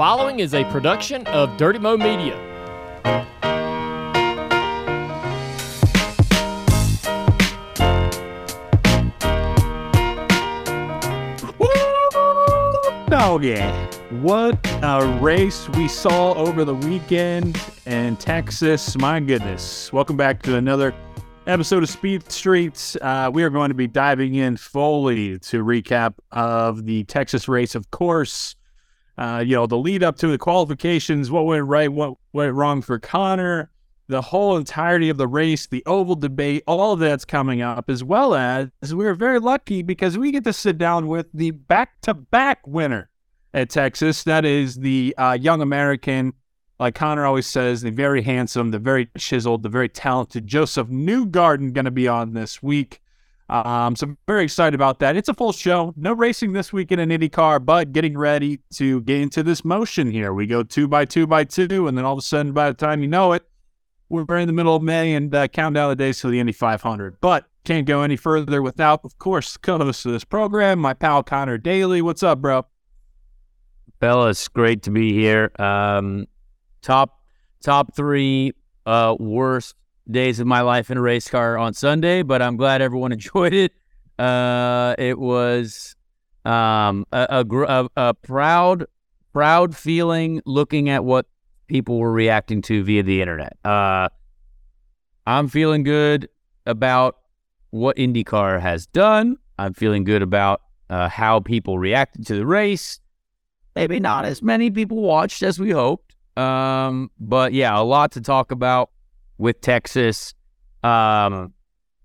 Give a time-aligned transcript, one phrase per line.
[0.00, 2.34] Following is a production of Dirty Mo Media.
[13.12, 13.90] Oh, yeah.
[14.22, 18.96] What a race we saw over the weekend in Texas.
[18.96, 19.92] My goodness.
[19.92, 20.94] Welcome back to another
[21.46, 22.96] episode of Speed Streets.
[23.02, 27.74] Uh, we are going to be diving in fully to recap of the Texas race,
[27.74, 28.56] of course.
[29.20, 32.80] Uh, you know, the lead up to the qualifications, what went right, what went wrong
[32.80, 33.70] for Conor,
[34.08, 38.02] the whole entirety of the race, the oval debate, all of that's coming up, as
[38.02, 42.14] well as we're very lucky because we get to sit down with the back to
[42.14, 43.10] back winner
[43.52, 44.24] at Texas.
[44.24, 46.32] That is the uh, young American,
[46.78, 51.74] like Conor always says, the very handsome, the very chiseled, the very talented Josef Newgarden
[51.74, 53.02] going to be on this week.
[53.50, 55.16] Um, so I'm very excited about that.
[55.16, 55.92] It's a full show.
[55.96, 60.32] No racing this week in IndyCar, but getting ready to get into this motion here.
[60.32, 62.74] We go two by two by two, and then all of a sudden, by the
[62.74, 63.44] time you know it,
[64.08, 66.52] we're in the middle of May and uh, count down the days to the Indy
[66.52, 67.20] 500.
[67.20, 71.58] But can't go any further without, of course, co-host of this program, my pal Conor
[71.58, 72.02] Daly.
[72.02, 72.66] What's up, bro?
[74.00, 75.50] Fellas, great to be here.
[75.58, 76.26] Um,
[76.82, 77.20] top
[77.60, 78.54] top three
[78.86, 79.74] uh, worst
[80.08, 83.52] days of my life in a race car on Sunday, but I'm glad everyone enjoyed
[83.52, 83.72] it.
[84.18, 85.96] Uh, it was
[86.44, 88.86] um, a, a, a, proud
[89.32, 91.26] proud feeling looking at what
[91.68, 93.56] people were reacting to via the internet.
[93.64, 94.08] Uh,
[95.26, 96.28] I'm feeling good
[96.66, 97.18] about
[97.70, 99.36] what IndyCar has done.
[99.58, 103.00] I'm feeling good about uh, how people reacted to the race.
[103.76, 106.16] Maybe not as many people watched as we hoped.
[106.36, 108.90] Um, but yeah, a lot to talk about
[109.40, 110.34] with Texas.
[110.84, 111.54] Um,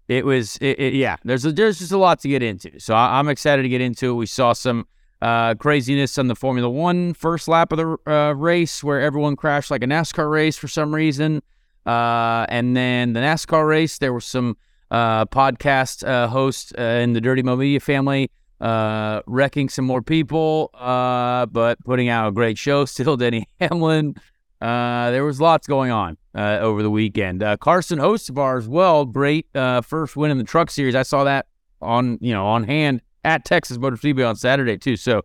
[0.08, 2.80] it was, it, it, yeah, there's a, there's just a lot to get into.
[2.80, 4.14] So I, am excited to get into it.
[4.14, 4.88] We saw some
[5.22, 9.72] uh, craziness on the Formula One first lap of the uh, race where everyone crashed
[9.72, 11.42] like a NASCAR race for some reason.
[11.86, 14.58] Uh, and then the NASCAR race, there were some
[14.92, 18.30] uh, podcast uh, hosts uh, in the Dirty Mo Media family
[18.62, 22.86] wrecking some more people, but putting out a great show.
[22.96, 24.16] Still, Denny Hamlin.
[24.62, 27.42] There was lots going on uh, over the weekend.
[27.42, 29.06] Uh, Carson Hocevar as well.
[29.06, 30.96] Great uh, first win in the Truck Series.
[30.96, 31.48] I saw that
[31.82, 34.98] on you know on hand at Texas Motor Speedway on Saturday too.
[34.98, 35.24] So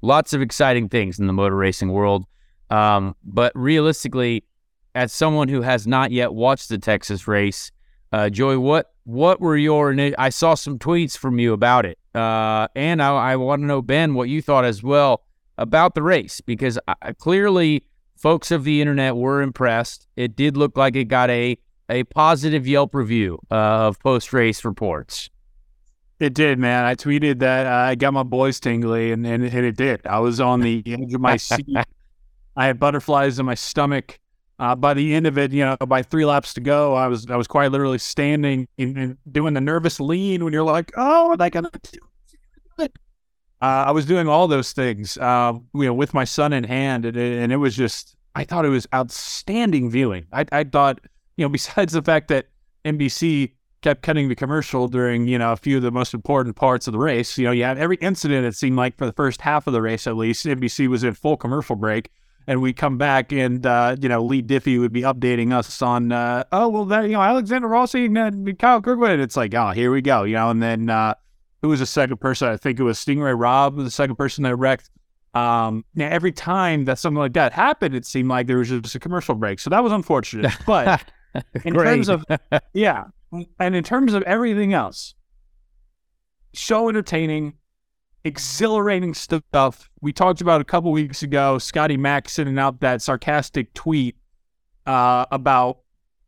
[0.00, 2.24] lots of exciting things in the motor racing world.
[2.70, 4.44] Um, but realistically,
[4.94, 7.70] as someone who has not yet watched the Texas race,
[8.12, 9.94] uh, Joey, what what were your?
[10.18, 13.82] I saw some tweets from you about it, uh, and I, I want to know
[13.82, 15.24] Ben what you thought as well
[15.58, 17.84] about the race because I, clearly
[18.22, 20.06] folks of the internet were impressed.
[20.16, 23.54] It did look like it got a a positive Yelp review uh,
[23.88, 25.28] of post race reports.
[26.20, 26.84] It did, man.
[26.84, 30.06] I tweeted that uh, I got my boys tingly, and, and, and it did.
[30.06, 31.66] I was on the edge of my seat.
[32.56, 34.20] I had butterflies in my stomach.
[34.58, 37.28] Uh, by the end of it, you know, by three laps to go, I was
[37.28, 41.40] I was quite literally standing and, doing the nervous lean when you're like, "Oh, am
[41.40, 41.98] I gonna do
[42.78, 42.92] it?"
[43.60, 47.04] Uh, I was doing all those things, uh, you know, with my son in hand,
[47.04, 50.26] and, and it was just I thought it was outstanding viewing.
[50.32, 51.00] I, I thought,
[51.36, 52.46] you know, besides the fact that
[52.84, 53.52] NBC
[53.82, 56.92] kept cutting the commercial during, you know, a few of the most important parts of
[56.92, 57.36] the race.
[57.36, 59.82] You know, you had every incident, it seemed like for the first half of the
[59.82, 62.10] race at least, NBC was in full commercial break.
[62.46, 66.10] and we come back and uh, you know Leigh Diffey would be updating us on
[66.10, 69.20] uh, oh well that you know Alexander Rossi and, uh, Kyle Kirkwood.
[69.20, 71.14] It's like oh here we go, you know, and then uh,
[71.62, 72.48] who was the second person?
[72.48, 74.90] I think it was Sting Ray Robb, the second person that wrecked.
[75.34, 78.94] Um, now every time that something like that happened, it seemed like there was just
[78.94, 80.52] a commercial break, so that was unfortunate.
[80.66, 81.04] But
[81.64, 82.24] in terms of
[82.74, 83.04] yeah,
[83.58, 85.14] and in terms of everything else,
[86.54, 87.54] so entertaining,
[88.24, 89.90] exhilarating stuff.
[90.00, 94.16] We talked about a couple weeks ago, Scotty Mack sending out that sarcastic tweet
[94.86, 95.78] uh, about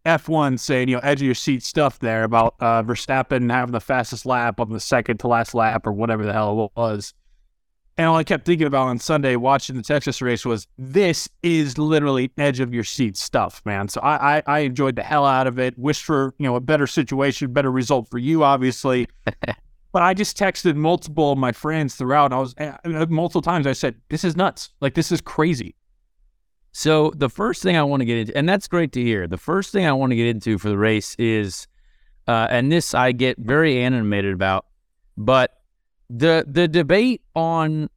[0.07, 3.81] F1 saying, you know, edge of your seat stuff there about uh, Verstappen having the
[3.81, 7.15] fastest lap on the second to last lap or whatever the hell it was.
[7.97, 11.79] And all I kept thinking about on Sunday watching the Texas race was this is
[11.79, 13.89] literally edge of your seat stuff, man.
[13.89, 15.79] So I, I, I enjoyed the hell out of it.
[15.79, 19.07] Wish for you know a better situation, better result for you, obviously.
[19.95, 22.33] But I just texted multiple of my friends throughout.
[22.33, 23.65] I was uh, multiple times.
[23.65, 24.71] I said, "This is nuts!
[24.81, 25.77] Like this is crazy."
[26.73, 29.29] So the first thing I want to get into, and that's great to hear.
[29.29, 31.69] The first thing I want to get into for the race is,
[32.27, 34.67] uh, and this I get very animated about,
[35.17, 35.63] but
[36.11, 37.89] the the debate on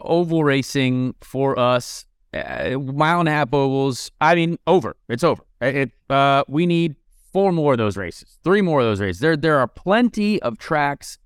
[0.00, 4.10] oval racing for us, uh, mile and a half ovals.
[4.20, 4.96] I mean, over.
[5.08, 5.42] It's over.
[5.60, 5.92] It.
[6.08, 6.96] Uh, we need
[7.32, 9.20] four more of those races, three more of those races.
[9.20, 11.18] There, there are plenty of tracks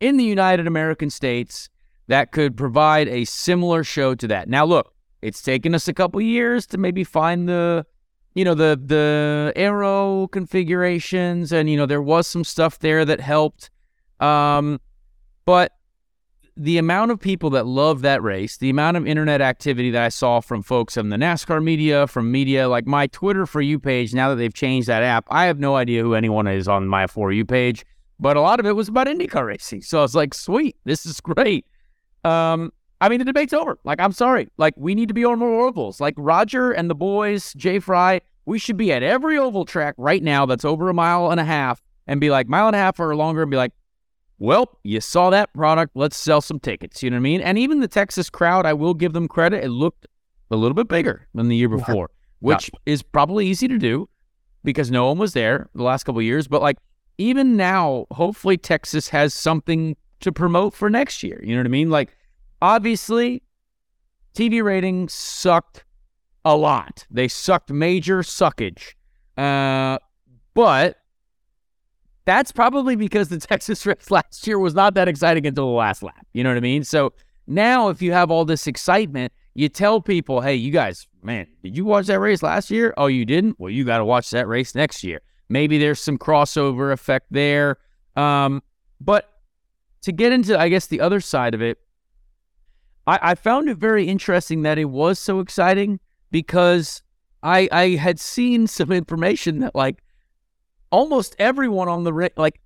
[0.00, 1.68] in the United American states
[2.08, 4.48] that could provide a similar show to that.
[4.48, 7.86] Now, look, it's taken us a couple years to maybe find the,
[8.34, 13.20] you know, the the aero configurations, and you know, there was some stuff there that
[13.20, 13.70] helped.
[14.20, 14.80] Um,
[15.44, 15.72] but
[16.56, 20.08] the amount of people that love that race, the amount of internet activity that I
[20.08, 24.14] saw from folks in the NASCAR media, from media like my Twitter for you page,
[24.14, 27.08] now that they've changed that app, I have no idea who anyone is on my
[27.08, 27.84] for you page,
[28.20, 29.82] but a lot of it was about IndyCar racing.
[29.82, 31.66] So I was like, sweet, this is great.
[32.22, 33.78] Um, I mean, the debate's over.
[33.84, 34.48] Like, I'm sorry.
[34.56, 36.00] Like, we need to be on more ovals.
[36.00, 40.22] Like, Roger and the boys, Jay Frye, we should be at every oval track right
[40.22, 43.00] now that's over a mile and a half and be like, mile and a half
[43.00, 43.72] or longer and be like,
[44.38, 45.92] well, you saw that product.
[45.94, 47.02] Let's sell some tickets.
[47.02, 47.40] You know what I mean?
[47.40, 49.64] And even the Texas crowd, I will give them credit.
[49.64, 50.06] It looked
[50.50, 52.10] a little bit bigger than the year before,
[52.40, 54.08] which is probably easy to do
[54.62, 56.48] because no one was there the last couple years.
[56.48, 56.78] But like
[57.18, 61.40] even now, hopefully Texas has something to promote for next year.
[61.42, 61.90] You know what I mean?
[61.90, 62.10] Like
[62.60, 63.42] obviously,
[64.34, 65.84] TV ratings sucked
[66.44, 67.06] a lot.
[67.10, 68.94] They sucked major suckage.
[69.36, 69.98] Uh,
[70.54, 70.98] but
[72.24, 76.02] that's probably because the Texas race last year was not that exciting until the last
[76.02, 76.26] lap.
[76.32, 76.84] You know what I mean?
[76.84, 77.12] So
[77.46, 81.76] now, if you have all this excitement, you tell people, hey, you guys, man, did
[81.76, 82.94] you watch that race last year?
[82.96, 83.58] Oh, you didn't?
[83.58, 85.20] Well, you got to watch that race next year.
[85.48, 87.76] Maybe there's some crossover effect there.
[88.16, 88.62] Um,
[89.00, 89.30] but
[90.02, 91.78] to get into, I guess, the other side of it,
[93.06, 96.00] I, I found it very interesting that it was so exciting
[96.30, 97.02] because
[97.42, 100.02] I, I had seen some information that, like,
[100.94, 102.60] almost everyone on the like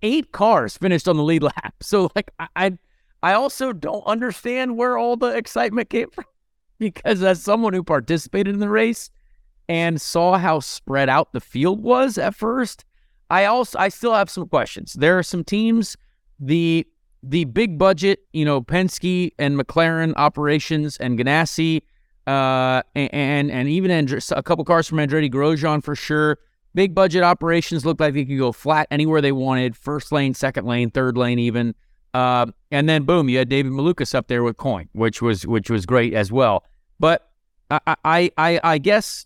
[0.00, 1.74] eight cars finished on the lead lap.
[1.82, 2.78] So like I
[3.22, 6.24] I also don't understand where all the excitement came from
[6.78, 9.10] because as someone who participated in the race
[9.68, 12.84] and saw how spread out the field was at first,
[13.30, 14.92] I also I still have some questions.
[14.92, 15.96] There are some teams
[16.38, 16.86] the
[17.22, 21.82] the big budget, you know, Penske and McLaren operations and Ganassi,
[22.28, 26.38] uh, and and even Andr- a couple cars from Andretti Grosjean for sure
[26.76, 30.66] Big budget operations looked like they could go flat anywhere they wanted, first lane, second
[30.66, 31.74] lane, third lane, even.
[32.12, 35.70] Uh, and then boom, you had David Malukas up there with Coyne, which was which
[35.70, 36.64] was great as well.
[37.00, 37.30] But
[37.70, 39.24] I I I, I guess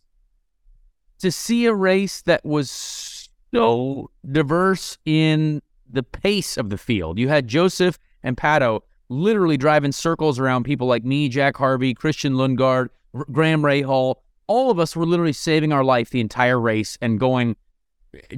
[1.19, 5.61] to see a race that was so diverse in
[5.91, 10.87] the pace of the field, you had Josef and Pato literally driving circles around people
[10.87, 12.91] like me, Jack Harvey, Christian Lundgaard,
[13.33, 14.15] Graham Rahal,
[14.51, 17.55] all of us were literally saving our life the entire race and going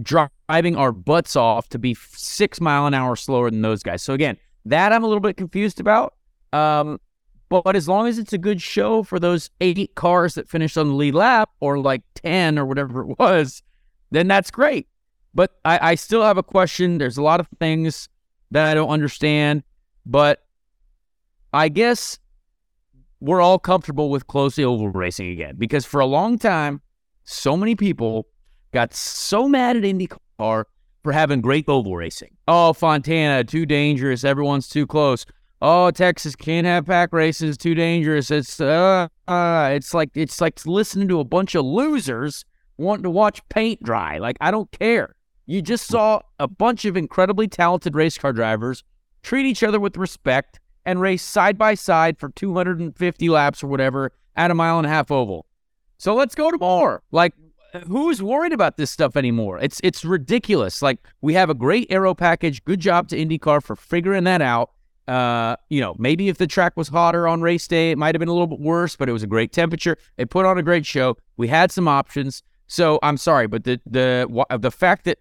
[0.03, 4.03] driving our butts off to be six mile an hour slower than those guys.
[4.03, 6.13] So again, that I'm a little bit confused about.
[6.53, 7.01] Um,
[7.49, 10.77] but, but as long as it's a good show for those eight cars that finished
[10.77, 13.63] on the lead lap or like 10 or whatever it was,
[14.11, 14.89] then that's great.
[15.33, 16.99] But I, I still have a question.
[16.99, 18.11] There's a lot of things
[18.51, 19.63] that I don't understand.
[20.05, 20.45] But
[21.55, 22.19] I guess
[23.23, 26.81] we're all comfortable with closely oval racing again because for a long time,
[27.23, 28.27] so many people
[28.73, 30.65] got so mad at IndyCar
[31.05, 32.37] for having great oval racing.
[32.49, 34.25] Oh, Fontana, too dangerous.
[34.25, 35.25] Everyone's too close.
[35.61, 37.57] Oh, Texas can't have pack races.
[37.57, 38.33] Too dangerous.
[38.33, 42.45] It's uh, uh, it's like it's like listening to a bunch of losers
[42.77, 44.19] wanting to watch paint dry.
[44.19, 45.15] Like I don't care.
[45.47, 48.83] You just saw a bunch of incredibly talented race car drivers
[49.23, 54.13] treat each other with respect and race side by side for 250 laps or whatever
[54.37, 55.47] at a mile and a half oval.
[55.99, 57.03] So let's go to more.
[57.13, 57.35] Like,
[57.87, 59.59] who's worried about this stuff anymore?
[59.61, 60.83] It's it's ridiculous.
[60.83, 62.65] Like, we have a great aero package.
[62.65, 64.71] Good job to IndyCar for figuring that out.
[65.09, 68.21] Uh, you know, maybe if the track was hotter on race day, it might have
[68.21, 69.97] been a little bit worse, but it was a great temperature.
[70.17, 71.17] It put on a great show.
[71.37, 72.43] We had some options.
[72.67, 75.19] So I'm sorry, but the the the fact that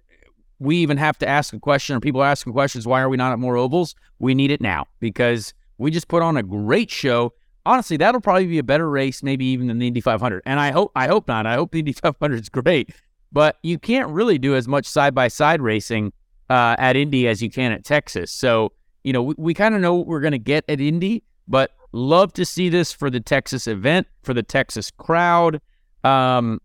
[0.62, 3.18] we even have to ask a question or people are asking questions, why are we
[3.18, 3.96] not at more ovals?
[4.20, 7.34] We need it now because we just put on a great show.
[7.66, 10.44] Honestly, that'll probably be a better race, maybe even than the Indy 500.
[10.46, 11.48] And I hope I hope not.
[11.48, 12.92] I hope the Indy 500 is great,
[13.32, 16.14] but you can't really do as much side by side racing
[16.50, 18.32] uh, at Indy as you can at Texas.
[18.32, 18.72] So
[19.04, 21.72] you know, we, we kind of know what we're going to get at Indy, but
[21.92, 25.60] love to see this for the Texas event, for the Texas crowd.
[26.04, 26.62] Um,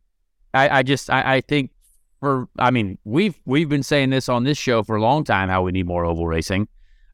[0.54, 1.70] I, I just, I, I think
[2.26, 5.48] for, I mean, we've we've been saying this on this show for a long time
[5.48, 6.66] how we need more oval racing.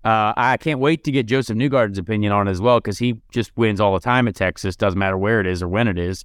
[0.05, 3.21] Uh, I can't wait to get Josef Newgarden's opinion on it as well because he
[3.31, 4.75] just wins all the time at Texas.
[4.75, 6.25] Doesn't matter where it is or when it is.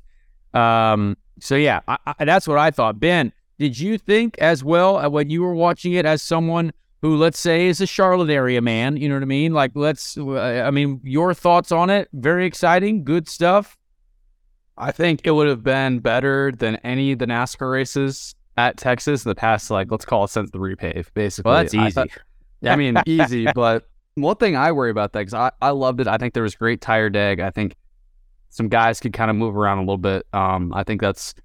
[0.54, 2.98] Um, so yeah, I, I, that's what I thought.
[2.98, 7.18] Ben, did you think as well uh, when you were watching it as someone who
[7.18, 8.98] let's say is a Charlotte area man.
[8.98, 9.54] You know what I mean?
[9.54, 12.10] Like, let's, I mean, your thoughts on it?
[12.14, 13.78] Very exciting, good stuff.
[14.78, 19.26] I think it would have been better than any of the NASCAR races at Texas
[19.26, 21.50] in the past, like, let's call it since the repave, basically.
[21.50, 21.86] Well, that's easy.
[21.86, 22.10] I, thought,
[22.66, 26.08] I mean, easy, but one thing I worry about that because I, I loved it.
[26.08, 27.40] I think there was great tire deg.
[27.40, 27.76] I think
[28.50, 30.26] some guys could kind of move around a little bit.
[30.34, 31.36] Um, I think that's,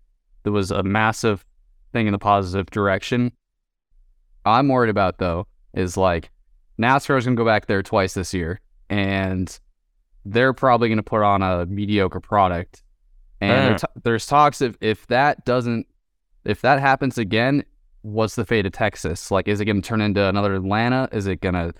[0.45, 1.45] there was a massive
[1.93, 3.33] thing in the positive direction.
[4.45, 6.31] I'm worried about though is like
[6.81, 9.59] NASCAR is going to go back there twice this year, and
[10.25, 12.83] they're probably going to put on a mediocre product.
[13.41, 15.87] And t- there's talks if if that doesn't,
[16.45, 17.65] if that happens again,
[18.03, 19.31] what's the fate of Texas?
[19.31, 21.09] Like, is it going to turn into another Atlanta?
[21.13, 21.73] Is it going to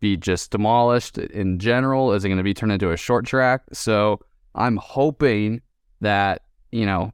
[0.00, 2.12] be just demolished in general?
[2.12, 3.62] Is it going to be turned into a short track?
[3.72, 4.20] So
[4.54, 5.60] I'm hoping
[6.00, 7.12] that you know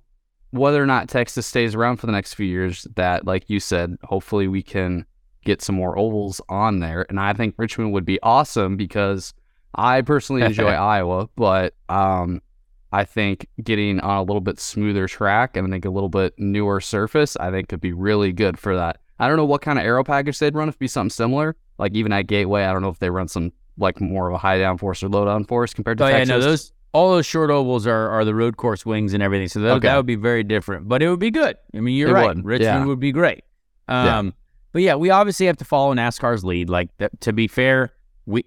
[0.54, 3.96] whether or not Texas stays around for the next few years, that, like you said,
[4.04, 5.04] hopefully we can
[5.44, 7.04] get some more ovals on there.
[7.08, 9.34] And I think Richmond would be awesome because
[9.74, 12.40] I personally enjoy Iowa, but um,
[12.94, 16.32] I think getting on a little bit smoother track and I think a little bit
[16.38, 18.98] newer surface, I think could be really good for that.
[19.18, 21.56] I don't know what kind of aero package they'd run if it'd be something similar.
[21.76, 24.38] Like even at Gateway, I don't know if they run some like more of a
[24.38, 26.28] high downforce or low downforce compared to oh, Texas.
[26.28, 29.48] Yeah, no, those all those short ovals are, are the road course wings and everything.
[29.48, 29.88] So that, okay.
[29.88, 31.56] that would be very different, but it would be good.
[31.74, 32.28] I mean, you're it right.
[32.28, 32.44] Would.
[32.44, 32.86] Richmond yeah.
[32.86, 33.42] would be great.
[33.88, 34.32] Um, yeah.
[34.70, 36.70] But yeah, we obviously have to follow NASCAR's lead.
[36.70, 37.92] Like to be fair,
[38.26, 38.44] we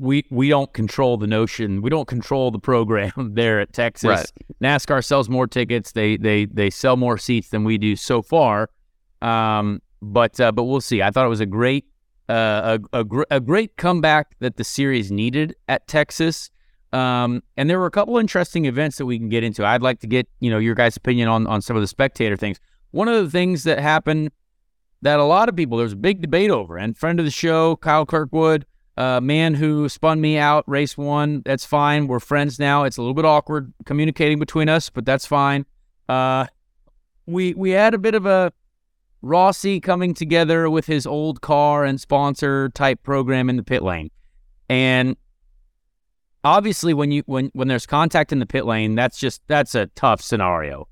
[0.00, 1.82] we we don't control the notion.
[1.82, 4.08] We don't control the program there at Texas.
[4.08, 4.30] Right.
[4.62, 5.92] NASCAR sells more tickets.
[5.92, 8.70] They they they sell more seats than we do so far.
[9.22, 11.02] Um, but uh, but we'll see.
[11.02, 11.84] I thought it was a great
[12.30, 16.50] uh, a, a, gr- a great comeback that the series needed at Texas.
[16.92, 19.64] Um, and there were a couple interesting events that we can get into.
[19.64, 22.36] I'd like to get, you know, your guys' opinion on, on some of the spectator
[22.36, 22.58] things.
[22.92, 24.30] One of the things that happened
[25.02, 27.30] that a lot of people, there was a big debate over, and friend of the
[27.30, 28.66] show, Kyle Kirkwood,
[29.00, 32.06] a man who spun me out, race one, that's fine.
[32.06, 32.84] We're friends now.
[32.84, 35.64] It's a little bit awkward communicating between us, but that's fine.
[36.06, 36.46] Uh,
[37.24, 38.52] we, we had a bit of a
[39.22, 44.10] Rossi coming together with his old car and sponsor type program in the pit lane.
[44.68, 45.16] And
[46.44, 49.86] obviously when you when when there's contact in the pit lane, that's just that's a
[49.86, 50.88] tough scenario.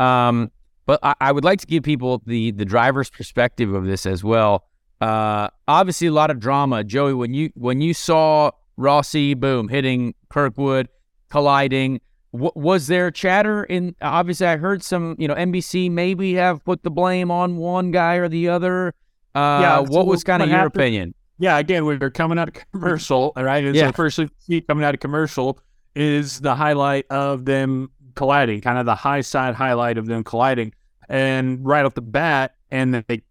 [0.00, 0.50] Um,
[0.84, 4.24] but I, I, would like to give people the the driver's perspective of this as
[4.24, 4.64] well.
[5.02, 7.12] Uh, obviously, a lot of drama, Joey.
[7.12, 10.88] When you when you saw Rossi, boom, hitting Kirkwood,
[11.28, 12.00] colliding.
[12.32, 13.96] W- was there chatter in?
[14.00, 15.16] Obviously, I heard some.
[15.18, 18.94] You know, NBC maybe have put the blame on one guy or the other.
[19.34, 19.78] Uh, yeah.
[19.80, 21.14] What was kind of your happened, opinion?
[21.42, 23.64] yeah, again, they're coming out of commercial, right?
[23.64, 23.82] And yeah.
[23.82, 25.58] so the first seat coming out of commercial
[25.96, 30.72] is the highlight of them colliding, kind of the high side highlight of them colliding.
[31.08, 33.22] And right off the bat, and then they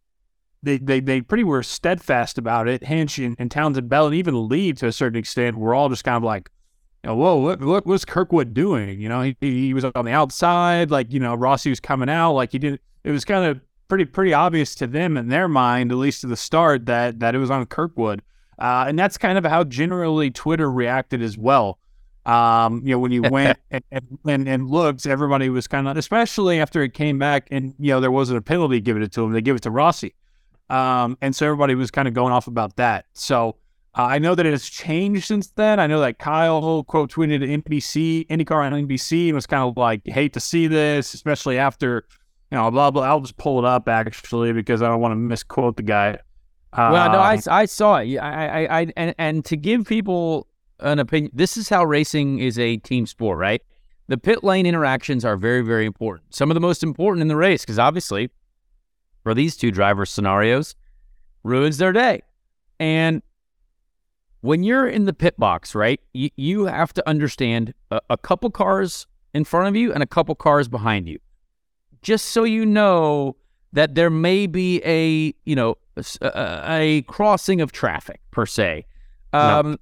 [0.64, 2.84] they they, they pretty were steadfast about it.
[2.84, 6.04] Hinch and, and Townsend Bell and even Leigh to a certain extent were all just
[6.04, 6.50] kind of like,
[7.04, 9.00] you know, whoa, look, look, what's Kirkwood doing?
[9.00, 12.34] You know, he, he was on the outside, like, you know, Rossi was coming out,
[12.34, 13.60] like he didn't, it was kind of
[13.92, 17.36] pretty pretty obvious to them in their mind, at least to the start, that that
[17.36, 18.22] it was on Kirkwood,
[18.58, 21.78] uh, and that's kind of how generally Twitter reacted as well.
[22.26, 23.84] Um, you know, when you went and,
[24.26, 28.00] and, and looked, everybody was kind of, especially after it came back, and you know
[28.00, 29.34] there wasn't a penalty given it to him.
[29.34, 30.14] They give it to Rossi,
[30.72, 33.06] um, and so everybody was kind of going off about that.
[33.14, 33.58] So.
[33.94, 35.78] Uh, I know that it has changed since then.
[35.78, 40.08] I know that Kyle quote tweeted NBC, IndyCar on NBC, and was kind of like,
[40.08, 42.06] hate to see this, especially after
[42.52, 43.04] you know, blah blah.
[43.04, 46.20] I'll just pull it up actually because I don't want to misquote the guy.
[46.78, 48.18] well, no, I, um, I saw it.
[48.18, 50.48] I, I, I, and, and to give people
[50.80, 53.62] an opinion, this is how racing is a team sport, right?
[54.12, 56.36] the pit lane interactions are very, very important.
[56.36, 58.30] Some of the most important in the race, because obviously,
[59.24, 60.76] for these two driver scenarios,
[61.44, 62.22] ruins their day.
[62.80, 63.22] And
[64.42, 68.50] when you're in the pit box, right, you, you have to understand a, a couple
[68.50, 71.20] cars in front of you and a couple cars behind you.
[72.02, 73.36] Just so you know
[73.74, 75.76] that there may be a, you know,
[76.22, 78.86] a, a crossing of traffic per se.
[79.34, 79.78] Um,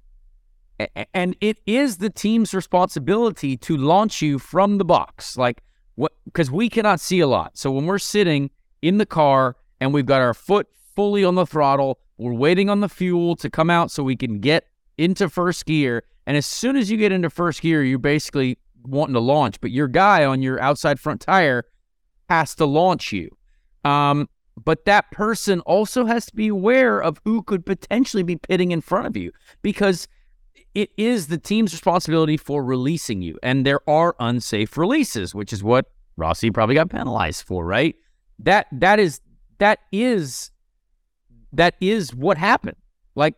[0.78, 0.86] no.
[1.12, 5.36] And it is the team's responsibility to launch you from the box.
[5.36, 5.62] Like,
[5.94, 7.58] what, because we cannot see a lot.
[7.58, 8.50] So when we're sitting
[8.82, 12.80] in the car and we've got our foot fully on the throttle, we're waiting on
[12.80, 14.66] the fuel to come out so we can get
[14.98, 16.04] into first gear.
[16.26, 19.70] And as soon as you get into first gear, you're basically wanting to launch, but
[19.70, 21.64] your guy on your outside front tire
[22.28, 23.30] has to launch you.
[23.84, 24.28] Um,
[24.62, 28.80] but that person also has to be aware of who could potentially be pitting in
[28.80, 29.32] front of you
[29.62, 30.06] because
[30.74, 33.38] it is the team's responsibility for releasing you.
[33.42, 37.96] And there are unsafe releases, which is what Rossi probably got penalized for, right?
[38.44, 39.20] That that is
[39.58, 40.50] that is
[41.52, 42.76] that is what happened.
[43.14, 43.34] Like,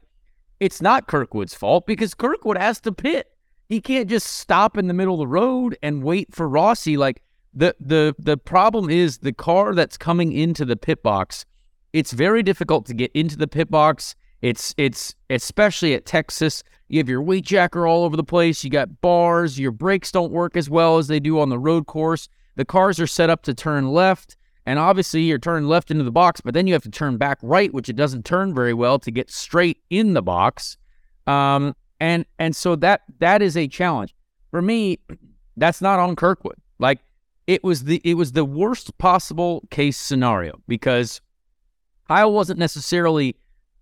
[0.60, 3.28] it's not Kirkwood's fault because Kirkwood has to pit.
[3.68, 6.96] He can't just stop in the middle of the road and wait for Rossi.
[6.96, 7.22] Like,
[7.54, 11.44] the the the problem is the car that's coming into the pit box.
[11.92, 14.14] It's very difficult to get into the pit box.
[14.40, 16.62] It's it's especially at Texas.
[16.88, 18.62] You have your weight jacker all over the place.
[18.62, 19.58] You got bars.
[19.58, 22.28] Your brakes don't work as well as they do on the road course.
[22.56, 24.36] The cars are set up to turn left.
[24.64, 27.38] And obviously, you're turning left into the box, but then you have to turn back
[27.42, 30.76] right, which it doesn't turn very well to get straight in the box.
[31.26, 34.14] Um, and and so that that is a challenge
[34.50, 34.98] for me.
[35.56, 36.56] That's not on Kirkwood.
[36.78, 37.00] Like
[37.46, 41.20] it was the it was the worst possible case scenario because
[42.08, 43.36] Kyle wasn't necessarily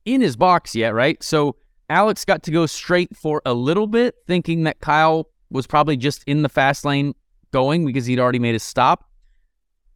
[0.04, 1.22] in his box yet, right?
[1.22, 1.56] So
[1.88, 6.22] Alex got to go straight for a little bit, thinking that Kyle was probably just
[6.24, 7.14] in the fast lane
[7.50, 9.09] going because he'd already made his stop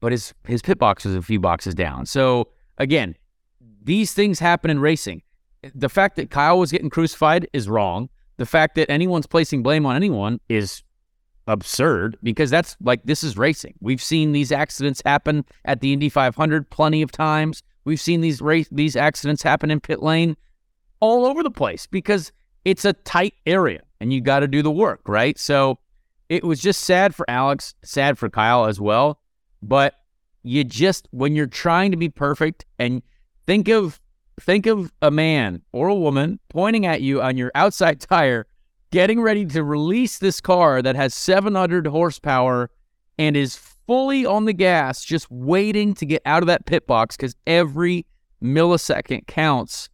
[0.04, 2.04] but his his pit box was a few boxes down.
[2.04, 3.16] So again,
[3.82, 5.22] these things happen in racing.
[5.74, 8.10] The fact that Kyle was getting crucified is wrong.
[8.36, 10.82] The fact that anyone's placing blame on anyone is
[11.46, 13.76] absurd because that's like this is racing.
[13.80, 17.62] We've seen these accidents happen at the Indy 500 plenty of times.
[17.86, 20.36] We've seen these race these accidents happen in pit lane
[21.00, 22.30] all over the place because
[22.66, 25.38] it's a tight area and you got to do the work, right?
[25.38, 25.78] So
[26.28, 29.18] it was just sad for Alex, sad for Kyle as well.
[29.66, 29.94] But
[30.42, 33.02] you just when you're trying to be perfect and
[33.46, 33.98] think of
[34.38, 38.46] think of a man or a woman pointing at you on your outside tire
[38.90, 42.70] getting ready to release this car that has 700 horsepower
[43.18, 47.16] and is fully on the gas just waiting to get out of that pit box
[47.16, 48.06] cuz every
[48.42, 49.88] millisecond counts.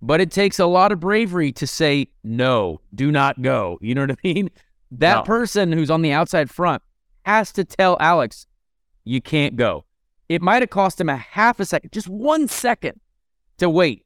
[0.00, 3.78] But it takes a lot of bravery to say no do not go.
[3.82, 4.50] You know what i mean?
[4.90, 5.22] That no.
[5.22, 6.82] person who's on the outside front
[7.26, 8.46] has to tell alex
[9.04, 9.84] you can't go.
[10.28, 13.00] It might have cost him a half a second, just one second
[13.58, 14.04] to wait,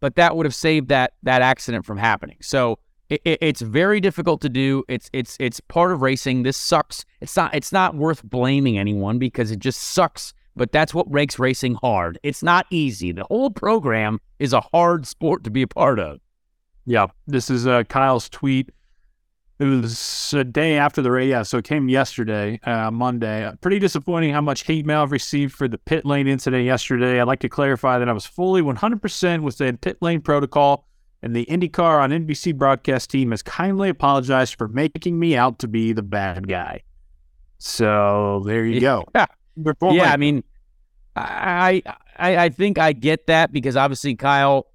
[0.00, 2.36] but that would have saved that that accident from happening.
[2.40, 4.84] So it, it, it's very difficult to do.
[4.88, 6.42] It's it's it's part of racing.
[6.42, 7.04] This sucks.
[7.20, 10.34] It's not it's not worth blaming anyone because it just sucks.
[10.54, 12.18] But that's what makes racing hard.
[12.24, 13.12] It's not easy.
[13.12, 16.18] The whole program is a hard sport to be a part of.
[16.84, 18.70] Yeah, this is uh, Kyle's tweet
[19.58, 21.30] it was a day after the race.
[21.30, 23.44] Yeah, so it came yesterday, uh, Monday.
[23.44, 27.20] Uh, pretty disappointing how much hate mail I've received for the pit lane incident yesterday.
[27.20, 30.86] I'd like to clarify that I was fully 100% within pit lane protocol,
[31.22, 35.68] and the IndyCar on NBC broadcast team has kindly apologized for making me out to
[35.68, 36.82] be the bad guy.
[37.58, 39.04] So there you go.
[39.14, 39.26] Yeah,
[40.04, 40.44] yeah I mean,
[41.16, 41.82] I,
[42.16, 44.68] I I think I get that because obviously Kyle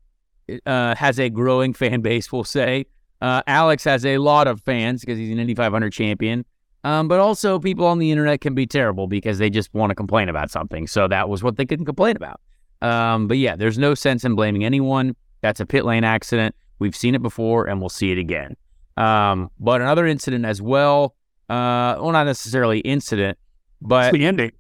[0.65, 2.31] uh, has a growing fan base.
[2.33, 2.85] We'll say.
[3.23, 6.43] Uh, Alex has a lot of fans because he's an Indy 500 champion.
[6.83, 9.95] Um, but also, people on the internet can be terrible because they just want to
[9.95, 10.87] complain about something.
[10.87, 12.41] So that was what they couldn't complain about.
[12.81, 15.15] Um, but yeah, there's no sense in blaming anyone.
[15.39, 16.53] That's a pit lane accident.
[16.79, 18.57] We've seen it before and we'll see it again.
[18.97, 21.15] Um, but another incident as well.
[21.49, 23.37] Uh, well, not necessarily incident,
[23.81, 24.51] but it's the ending.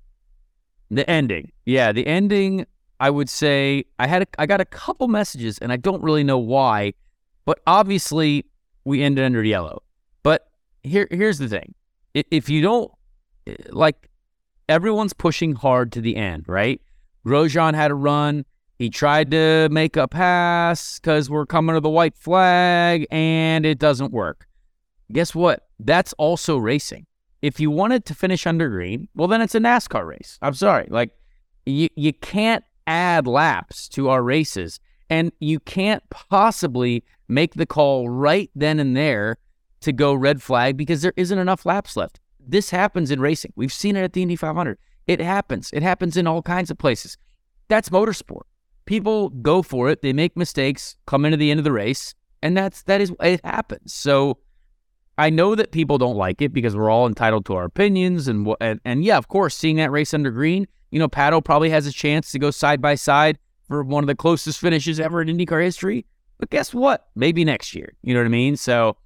[0.89, 1.51] The ending.
[1.65, 2.65] Yeah, the ending.
[3.01, 6.23] I would say I had a, I got a couple messages and I don't really
[6.23, 6.93] know why,
[7.43, 8.45] but obviously
[8.85, 9.83] we ended under yellow.
[10.23, 10.47] But
[10.81, 11.73] here, here's the thing:
[12.13, 12.91] if you don't
[13.47, 14.09] eh, like,
[14.69, 16.81] everyone's pushing hard to the end, right?
[17.25, 18.45] Grosjean had a run.
[18.79, 23.79] He tried to make a pass because we're coming to the white flag, and it
[23.79, 24.47] doesn't work.
[25.11, 25.67] Guess what?
[25.79, 27.05] That's also racing.
[27.41, 30.39] If you wanted to finish under green, well, then it's a NASCAR race.
[30.41, 30.87] I'm sorry.
[30.89, 31.11] Like,
[31.65, 34.79] you, you can't add laps to our races,
[35.13, 39.37] and you can't possibly make the call right then and there
[39.81, 42.19] to go red flag because there isn't enough laps left.
[42.39, 43.53] This happens in racing.
[43.55, 44.79] We've seen it at the Indy 500.
[45.05, 45.69] It happens.
[45.71, 47.15] It happens in all kinds of places.
[47.67, 48.45] That's motorsport.
[48.85, 50.01] People go for it.
[50.01, 53.39] They make mistakes, come into the end of the race, and that's that is it
[53.45, 53.93] happens.
[53.93, 54.39] So
[55.19, 58.51] I know that people don't like it because we're all entitled to our opinions and
[58.59, 61.85] and, and yeah, of course, seeing that race under green, you know, Pato probably has
[61.85, 65.27] a chance to go side by side for one of the closest finishes ever in
[65.27, 66.05] IndyCar history.
[66.37, 67.07] But guess what?
[67.15, 67.93] Maybe next year.
[68.01, 68.57] You know what I mean?
[68.57, 68.97] So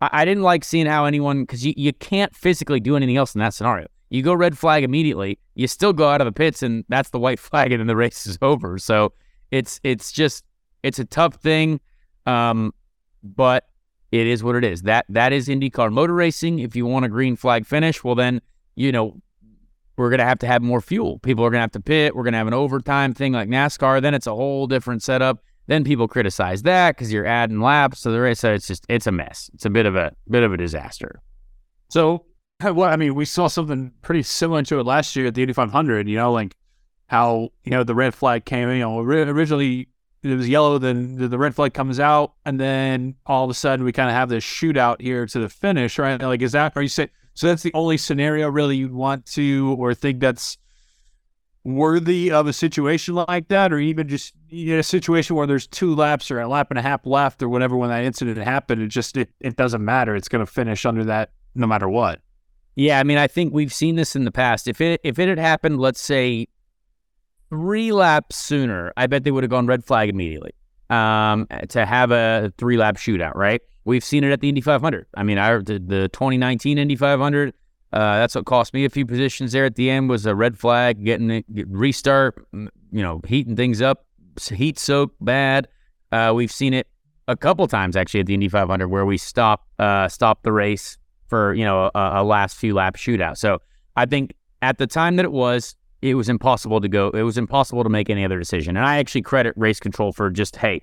[0.00, 3.34] I, I didn't like seeing how anyone because you, you can't physically do anything else
[3.34, 3.86] in that scenario.
[4.08, 7.18] You go red flag immediately, you still go out of the pits, and that's the
[7.18, 8.78] white flag, and then the race is over.
[8.78, 9.12] So
[9.50, 10.44] it's it's just
[10.82, 11.80] it's a tough thing,
[12.24, 12.72] um,
[13.22, 13.68] but
[14.12, 14.82] it is what it is.
[14.82, 16.60] That that is IndyCar motor racing.
[16.60, 18.40] If you want a green flag finish, well then
[18.76, 19.20] you know
[19.96, 21.18] we're gonna have to have more fuel.
[21.20, 22.14] People are gonna have to pit.
[22.14, 24.02] We're gonna have an overtime thing like NASCAR.
[24.02, 25.42] Then it's a whole different setup.
[25.66, 28.40] Then people criticize that because you're adding laps to the race.
[28.40, 29.50] So it's just it's a mess.
[29.54, 31.20] It's a bit of a bit of a disaster.
[31.88, 32.26] So,
[32.62, 35.54] well, I mean, we saw something pretty similar to it last year at the Indy
[35.54, 36.08] 500.
[36.08, 36.54] You know, like
[37.06, 38.70] how you know the red flag came.
[38.70, 39.88] You know, originally
[40.22, 43.84] it was yellow, then the red flag comes out, and then all of a sudden
[43.84, 46.20] we kind of have this shootout here to the finish, right?
[46.20, 47.10] Like, is that are you saying?
[47.36, 50.56] So that's the only scenario really you'd want to or think that's
[51.64, 55.66] worthy of a situation like that, or even just you know, a situation where there's
[55.66, 58.80] two laps or a lap and a half left or whatever when that incident happened.
[58.80, 60.16] It just it, it doesn't matter.
[60.16, 62.20] It's going to finish under that no matter what.
[62.74, 64.66] Yeah, I mean, I think we've seen this in the past.
[64.66, 66.48] If it if it had happened, let's say
[67.50, 70.54] three laps sooner, I bet they would have gone red flag immediately
[70.88, 73.60] um, to have a three lap shootout, right?
[73.86, 75.06] We've seen it at the Indy 500.
[75.16, 77.54] I mean, I the, the 2019 Indy 500.
[77.92, 80.58] Uh, that's what cost me a few positions there at the end was a red
[80.58, 84.04] flag, getting it get restart, you know, heating things up,
[84.52, 85.68] heat soak bad.
[86.10, 86.88] Uh, we've seen it
[87.28, 90.98] a couple times actually at the Indy 500 where we stop uh, stop the race
[91.28, 93.38] for you know a, a last few lap shootout.
[93.38, 93.60] So
[93.94, 97.10] I think at the time that it was, it was impossible to go.
[97.10, 98.76] It was impossible to make any other decision.
[98.76, 100.82] And I actually credit race control for just, hey,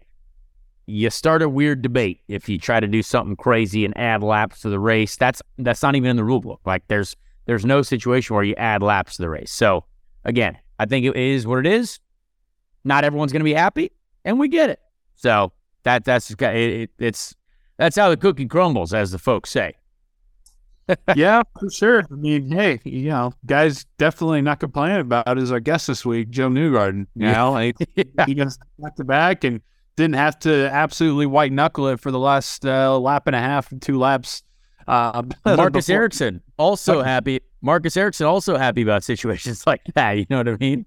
[0.85, 4.61] you start a weird debate if you try to do something crazy and add laps
[4.61, 5.15] to the race.
[5.15, 6.61] That's that's not even in the rule book.
[6.65, 7.15] Like there's
[7.45, 9.51] there's no situation where you add laps to the race.
[9.51, 9.85] So
[10.25, 11.99] again, I think it is what it is.
[12.83, 13.91] Not everyone's going to be happy,
[14.25, 14.79] and we get it.
[15.15, 17.35] So that that's it, it, it's
[17.77, 19.75] that's how the cookie crumbles, as the folks say
[21.15, 22.03] yeah, for sure.
[22.11, 26.29] I mean, hey, you know, guys definitely not complaining about is our guest this week,
[26.29, 27.07] Joe Newgarden.
[27.15, 27.33] You yeah.
[27.33, 28.25] know, like, yeah.
[28.25, 29.61] he goes back to back and
[29.95, 33.71] didn't have to absolutely white knuckle it for the last uh, lap and a half
[33.81, 34.43] two laps.
[34.85, 36.01] Uh, Marcus before.
[36.01, 37.39] Ericsson also happy.
[37.61, 40.17] Marcus Ericsson also happy about situations like that.
[40.17, 40.85] You know what I mean?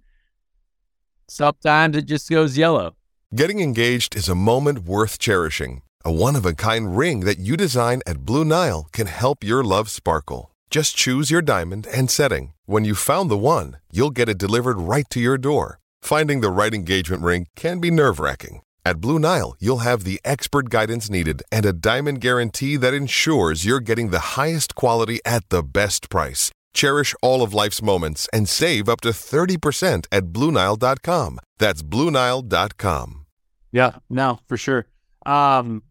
[1.28, 2.94] Sometimes it just goes yellow.
[3.34, 5.80] Getting engaged is a moment worth cherishing.
[6.04, 9.64] A one of a kind ring that you design at Blue Nile can help your
[9.64, 10.50] love sparkle.
[10.68, 12.52] Just choose your diamond and setting.
[12.66, 15.78] When you've found the one, you'll get it delivered right to your door.
[16.02, 18.60] Finding the right engagement ring can be nerve wracking.
[18.86, 23.64] At Blue Nile, you'll have the expert guidance needed and a diamond guarantee that ensures
[23.64, 26.52] you're getting the highest quality at the best price.
[26.72, 31.40] Cherish all of life's moments and save up to 30% at BlueNile.com.
[31.58, 33.26] That's BlueNile.com.
[33.72, 34.86] Yeah, no, for sure.
[35.26, 35.82] Um,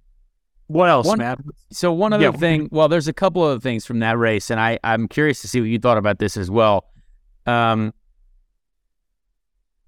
[0.67, 1.41] what else, one, Matt?
[1.73, 2.31] So one other yeah.
[2.31, 2.69] thing.
[2.71, 5.59] Well, there's a couple of things from that race, and I I'm curious to see
[5.59, 6.85] what you thought about this as well.
[7.45, 7.93] Um,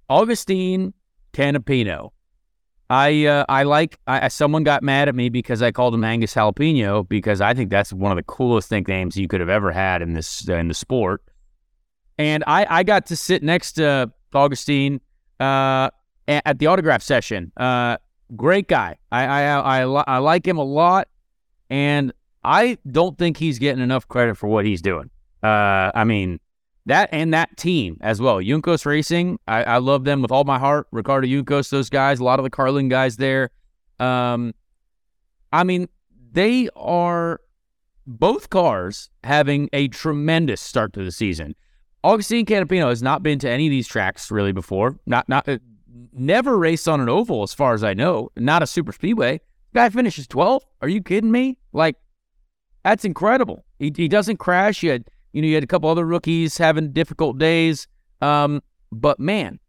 [0.10, 0.94] Agustin
[1.32, 2.12] Canapino.
[2.90, 6.34] I uh, I like I, someone got mad at me because I called him Angus
[6.34, 10.02] Jalapeno because I think that's one of the coolest nicknames you could have ever had
[10.02, 11.22] in this uh, in the sport.
[12.18, 15.02] And I I got to sit next to Augustine
[15.40, 15.90] uh,
[16.28, 17.52] at the autograph session.
[17.58, 17.98] Uh,
[18.36, 18.98] great guy.
[19.12, 21.10] I, I I I like him a lot,
[21.70, 25.10] and I don't think he's getting enough credit for what he's doing.
[25.44, 26.40] Uh, I mean
[26.88, 28.38] that and that team as well.
[28.38, 30.88] Juncos Racing, I, I love them with all my heart.
[30.92, 33.52] Ricardo Juncos, those guys, a lot of the Carlin guys there.
[34.00, 34.54] Um,
[35.54, 35.90] I mean,
[36.32, 37.42] they are
[38.06, 41.56] both cars having a tremendous start to the season.
[42.04, 44.98] Agustin Canapino has not been to any of these tracks really before.
[45.06, 45.48] Not not
[46.14, 48.30] never raced on an oval, as far as I know.
[48.38, 49.42] Not a super speedway.
[49.74, 50.62] Guy finishes 12th.
[50.82, 51.58] Are you kidding me?
[51.74, 51.98] Like,
[52.84, 53.66] that's incredible.
[53.80, 54.82] He, he doesn't crash.
[54.82, 57.88] Had, you know, you had a couple other rookies having difficult days.
[58.22, 58.62] Um,
[58.92, 59.60] but man,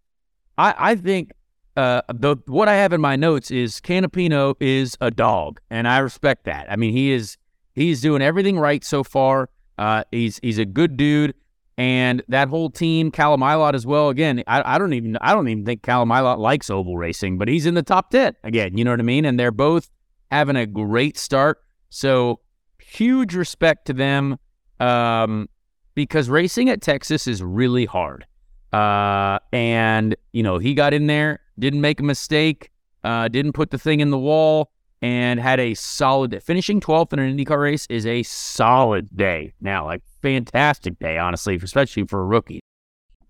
[0.57, 1.33] I, I think
[1.77, 5.99] uh, the what I have in my notes is Canapino is a dog, and I
[5.99, 6.71] respect that.
[6.71, 7.37] I mean, he is
[7.75, 9.51] he's doing everything right so far.
[9.77, 11.35] Uh, he's he's a good dude
[11.79, 14.09] and that whole team, Callum Ilott as well.
[14.09, 17.47] Again, I, I, don't even I don't even think Callum Ilott likes oval racing, but
[17.47, 18.77] he's in the top ten again.
[18.77, 19.25] You know what I mean?
[19.25, 19.89] And they're both
[20.29, 21.63] having a great start.
[21.89, 22.41] So
[22.83, 24.39] huge respect to them
[24.81, 25.49] um,
[25.95, 28.27] because racing at Texas is really hard.
[28.73, 32.71] Uh, and you know, he got in there, didn't make a mistake,
[33.05, 34.71] uh, didn't put the thing in the wall,
[35.03, 39.55] and had a solid finishing 12th in an IndyCar race is a solid day.
[39.61, 42.61] Now, like fantastic day, honestly, especially for a rookie.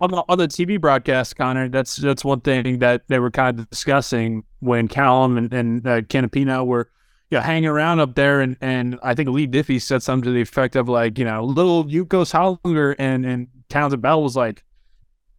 [0.01, 3.59] On the, on the TV broadcast, Conor, that's that's one thing that they were kind
[3.59, 6.89] of discussing when Callum and, and uh, Canapino were
[7.31, 10.33] you know, hanging around up there, and, and I think Leigh Diffey said something to
[10.33, 14.65] the effect of like, you know, little Juncos Hollinger and and Townsend Bell was like,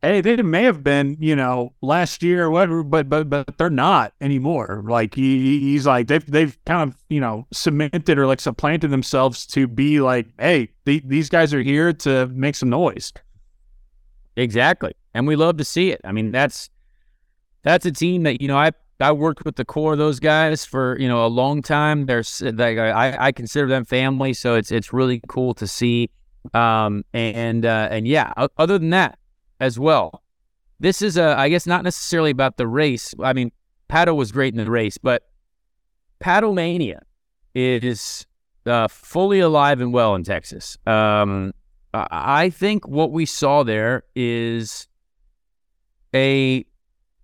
[0.02, 3.70] hey, they may have been, you know, last year or whatever, but but but they're
[3.70, 4.84] not anymore.
[4.88, 9.46] Like he, he's like they've they've kind of you know cemented or like supplanted themselves
[9.48, 13.12] to be like, hey, the, these guys are here to make some noise.
[14.36, 16.02] Exactly, and we love to see it.
[16.04, 16.70] I mean, that's
[17.64, 20.66] that's a team that you know I I worked with the core of those guys
[20.66, 22.06] for you know a long time.
[22.06, 26.10] There's like I, I consider them family, so it's it's really cool to see.
[26.54, 29.20] Um and uh, and yeah, other than that,
[29.60, 30.24] as well.
[30.80, 33.14] This is a, I guess, not necessarily about the race.
[33.22, 33.52] I mean,
[33.90, 35.24] Pato was great in the race, but
[36.22, 37.02] Pato-Mania
[37.54, 38.26] is
[38.66, 40.78] uh, fully alive and well in Texas.
[40.86, 41.54] Um,
[41.94, 44.88] I think what we saw there is
[46.14, 46.66] a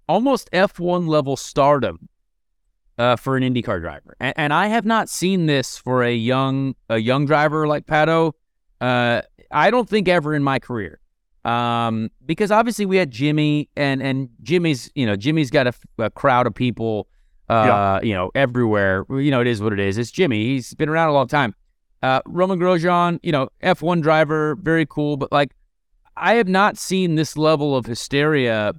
[0.07, 2.09] almost F1 level stardom
[2.97, 6.75] uh, for an IndyCar driver, and, and, I have not seen this for a young
[6.89, 8.33] a young driver like Pato.
[8.79, 10.99] Uh, I don't think ever in my career.
[11.45, 16.09] Um, because obviously we had Jimmy and and Jimmy's you know Jimmy's got a, a
[16.09, 17.07] crowd of people
[17.49, 18.01] uh yeah.
[18.01, 21.09] you know everywhere you know it is what it is it's Jimmy he's been around
[21.09, 21.53] a long time
[22.01, 25.51] uh Romain Grosjean you know F1 driver very cool but like
[26.17, 28.73] I have not seen this level of hysteria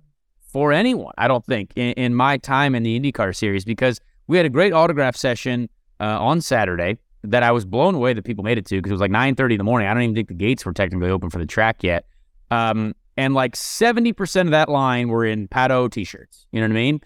[0.57, 4.39] for anyone I don't think in, in my time in the IndyCar series because we
[4.39, 5.69] had a great autograph session
[6.01, 8.95] uh, on Saturday that I was blown away that people made it to because it
[8.95, 11.29] was like 9:30 in the morning I don't even think the gates were technically open
[11.29, 12.07] for the track yet
[12.51, 16.47] um, and like 70% of that line were in Pato t shirts.
[16.53, 17.01] You know what I mean?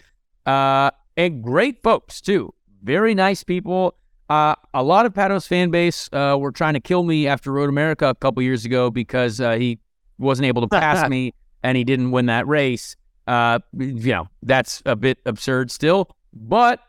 [0.45, 2.53] Uh, and great folks, too.
[2.83, 3.95] Very nice people.
[4.29, 7.67] Uh, a lot of Pato's fan base uh, were trying to kill me after Road
[7.67, 9.77] America a couple years ago because uh, he
[10.19, 11.33] wasn't able to pass me
[11.63, 12.95] and he didn't win that race.
[13.31, 16.81] Uh, you know, that's a bit absurd still, but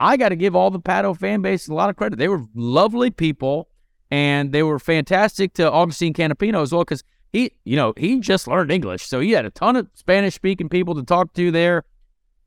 [0.00, 2.18] I got to give all the Pato fan base a lot of credit.
[2.18, 3.68] They were lovely people
[4.10, 8.48] and they were fantastic to Augustine Canapino as well because he, you know, he just
[8.48, 11.84] learned English, so he had a ton of Spanish speaking people to talk to there,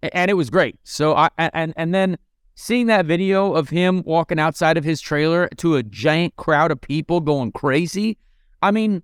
[0.01, 0.79] and it was great.
[0.83, 2.17] So I and and then
[2.55, 6.81] seeing that video of him walking outside of his trailer to a giant crowd of
[6.81, 8.17] people going crazy,
[8.63, 9.03] I mean,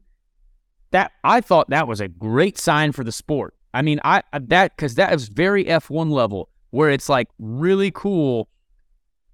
[0.90, 3.54] that I thought that was a great sign for the sport.
[3.74, 8.50] I mean, I that because that is very F1 level where it's like really cool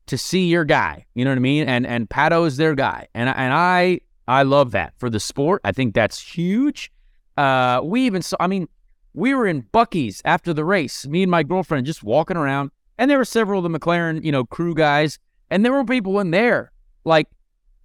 [0.07, 1.05] to see your guy.
[1.13, 1.67] You know what I mean?
[1.67, 5.61] And and Pato is their guy, and and I I love that for the sport.
[5.63, 6.91] I think that's huge.
[7.35, 8.67] Uh, we even saw, I mean,
[9.13, 13.09] we were in Buc-ee's after the race, me and my girlfriend just walking around, and
[13.09, 15.17] there were several of the McLaren, you know, crew guys,
[15.49, 16.71] and there were people in there
[17.05, 17.27] like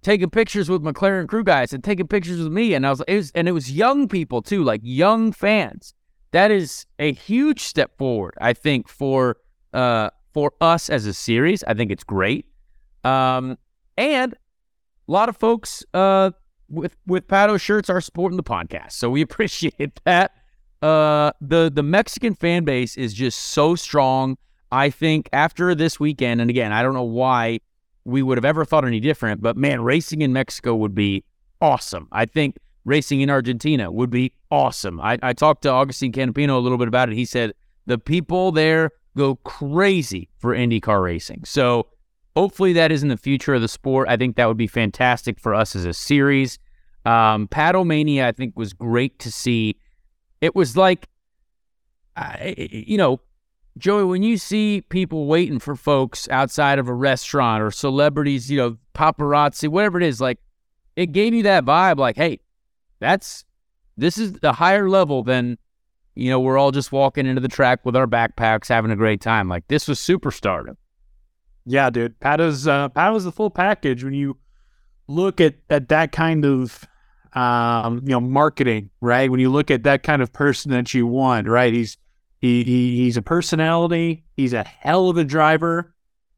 [0.03, 3.15] taking pictures with McLaren crew guys and taking pictures with me, and I was, it
[3.15, 5.93] was, and it was young people too, like young fans.
[6.35, 9.37] That is a huge step forward, I think, for
[9.73, 11.63] uh for us as a series.
[11.63, 12.45] I think it's great.
[13.05, 13.57] Um,
[13.95, 16.31] and a lot of folks uh,
[16.67, 20.31] with with Pato shirts are supporting the podcast, so we appreciate that.
[20.81, 24.37] Uh, the the Mexican fan base is just so strong.
[24.73, 27.61] I think after this weekend, and again, I don't know why
[28.03, 31.23] we would have ever thought any different, but man, racing in Mexico would be
[31.61, 32.09] awesome.
[32.11, 35.01] I think racing in Argentina would be awesome.
[35.01, 37.15] I, I talked to Agustin Canapino a little bit about it.
[37.15, 37.53] He said
[37.85, 41.43] the people there go crazy for IndyCar racing.
[41.45, 41.87] So
[42.35, 44.09] Hopefully, that is in the future of the sport.
[44.09, 46.59] I think that would be fantastic for us as a series.
[47.05, 49.77] Um, Pato-Mania, I think, was great to see.
[50.41, 51.07] It was like,
[52.57, 53.21] you know,
[53.77, 58.57] Joey, when you see people waiting for folks outside of a restaurant or celebrities, you
[58.57, 60.39] know, paparazzi, whatever it is, like
[60.97, 62.39] it gave you that vibe like, hey,
[63.05, 63.45] that's
[63.97, 65.57] this is the higher level than,
[66.15, 69.21] you know, we're all just walking into the track with our backpacks having a great
[69.21, 69.47] time.
[69.47, 70.75] Like this was superstardom.
[71.65, 72.19] Yeah, dude.
[72.19, 74.37] Pato's uh, Pato's the full package when you
[75.07, 76.87] look at, at that kind of
[77.33, 79.29] um, you know marketing, right?
[79.29, 81.73] When you look at that kind of person that you want, right?
[81.73, 81.97] He's
[82.39, 84.25] he, he he's a personality.
[84.35, 85.94] He's a hell of a driver.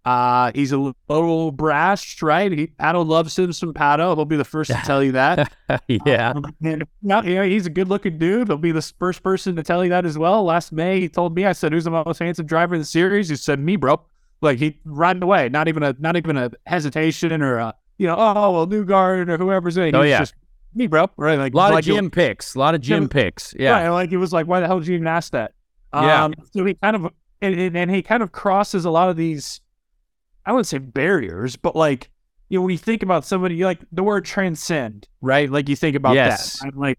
[0.07, 0.77] Uh, he's a
[1.09, 2.49] little brash, right?
[2.49, 4.15] He, Pato loves him some Pato.
[4.15, 5.51] He'll be the first to tell you that.
[6.05, 6.31] yeah.
[6.31, 8.47] Um, and, yeah, he's a good looking dude.
[8.47, 10.45] He'll be the first person to tell you that as well.
[10.45, 13.27] Last May, he told me, I said, who's the most handsome driver in the series?
[13.27, 14.01] He said, me, bro.
[14.39, 18.15] Like he ran away, not even a not even a hesitation or a you know,
[18.17, 19.95] oh well, Newgarden or whoever's in.
[19.95, 20.19] Oh, yeah.
[20.19, 20.35] just
[20.75, 21.09] me, bro.
[21.17, 22.53] Right, like A lot like of gym picks.
[22.55, 23.07] A lot of gym Yeah.
[23.09, 23.55] picks.
[23.57, 23.71] Yeah.
[23.71, 25.53] Right, like it was like, why the hell did you even ask that?
[25.93, 26.25] Yeah.
[26.25, 29.59] Um, so he kind of and, and he kind of crosses a lot of these,
[30.47, 32.09] I wouldn't say barriers, but like
[32.49, 35.51] you know, when you think about somebody like the word transcend, right?
[35.51, 36.59] Like you think about Yes.
[36.59, 36.67] that.
[36.67, 36.97] I'm like,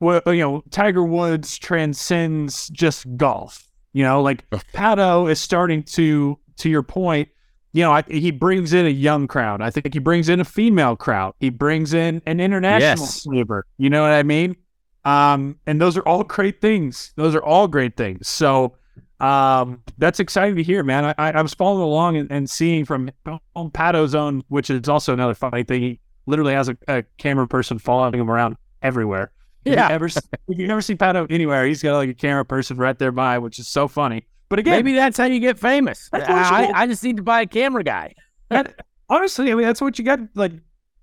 [0.00, 3.68] well, you know, Tiger Woods transcends just golf.
[3.92, 7.28] You know, like Pato is starting to, to your point,
[7.72, 9.60] you know, I, he brings in a young crowd.
[9.60, 11.34] I think he brings in a female crowd.
[11.40, 13.22] He brings in an international Yes.
[13.24, 13.66] flavor.
[13.76, 14.56] You know what I mean?
[15.04, 17.12] Um, and those are all great things.
[17.16, 18.26] Those are all great things.
[18.28, 18.76] So
[19.20, 21.04] um, that's exciting to hear, man.
[21.04, 23.10] I, I, I was following along and, and seeing from
[23.56, 25.82] on Pato's own, which is also another funny thing.
[25.82, 29.32] He literally has a, a camera person following him around everywhere.
[29.64, 29.88] If Yeah.
[29.88, 32.98] You ever, if you never see Pato anywhere, he's got like a camera person right
[32.98, 34.24] there by, which is so funny.
[34.48, 36.08] But again, Maybe that's how you get famous.
[36.12, 38.14] I, you- I just need to buy a camera guy.
[38.50, 40.20] that, honestly, I mean, that's what you got.
[40.34, 40.52] Like,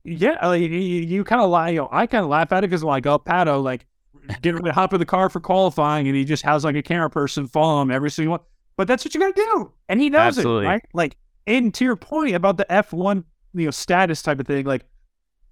[0.03, 1.69] yeah, like, you, you kind of lie.
[1.69, 3.85] You know, I kind of laugh at it because I'm like, oh, Pato, like,
[4.41, 6.81] get ready to hop in the car for qualifying, and he just has like a
[6.81, 8.41] camera person follow him every single one.
[8.77, 10.65] But that's what you got to do, and he knows Absolutely.
[10.65, 10.85] it, right?
[10.93, 14.85] Like, and to your point about the F1, you know, status type of thing, like,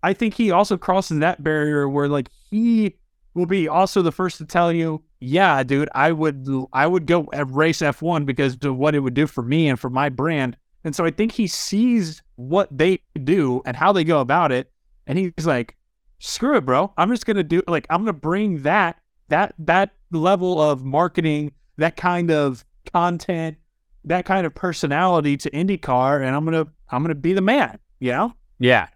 [0.04, 2.96] I think he also crosses that barrier where like he
[3.34, 7.24] will be also the first to tell you, yeah, dude, I would I would go
[7.48, 10.58] race F1 because of what it would do for me and for my brand.
[10.84, 14.70] And so I think he sees what they do and how they go about it,
[15.08, 15.78] and he's like,
[16.24, 16.94] screw it, bro.
[16.98, 21.96] I'm just gonna do like I'm gonna bring that that that level of marketing, that
[21.96, 23.58] kind of content,
[24.06, 27.78] that kind of personality to IndyCar, and I'm gonna I'm gonna be the man.
[28.00, 28.34] You know?
[28.60, 28.88] Yeah.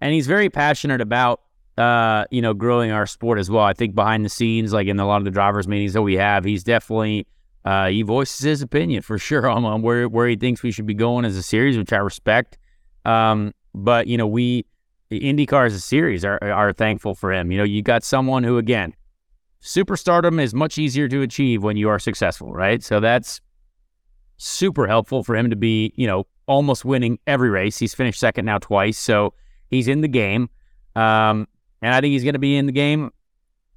[0.00, 1.40] And he's very passionate about
[1.78, 3.64] uh, you know, growing our sport as well.
[3.64, 6.14] I think behind the scenes, like in a lot of the drivers' meetings that we
[6.14, 7.26] have, he's definitely
[7.66, 10.86] uh he voices his opinion for sure on, on where where he thinks we should
[10.86, 12.56] be going as a series, which I respect.
[13.04, 14.64] Um, but you know, we
[15.10, 17.50] IndyCar as a series are are thankful for him.
[17.50, 18.94] You know, you got someone who again,
[19.62, 22.82] superstardom is much easier to achieve when you are successful, right?
[22.82, 23.40] So that's
[24.36, 27.78] super helpful for him to be, you know, almost winning every race.
[27.78, 29.34] He's finished second now twice, so
[29.68, 30.48] he's in the game.
[30.96, 31.46] Um,
[31.82, 33.10] and I think he's going to be in the game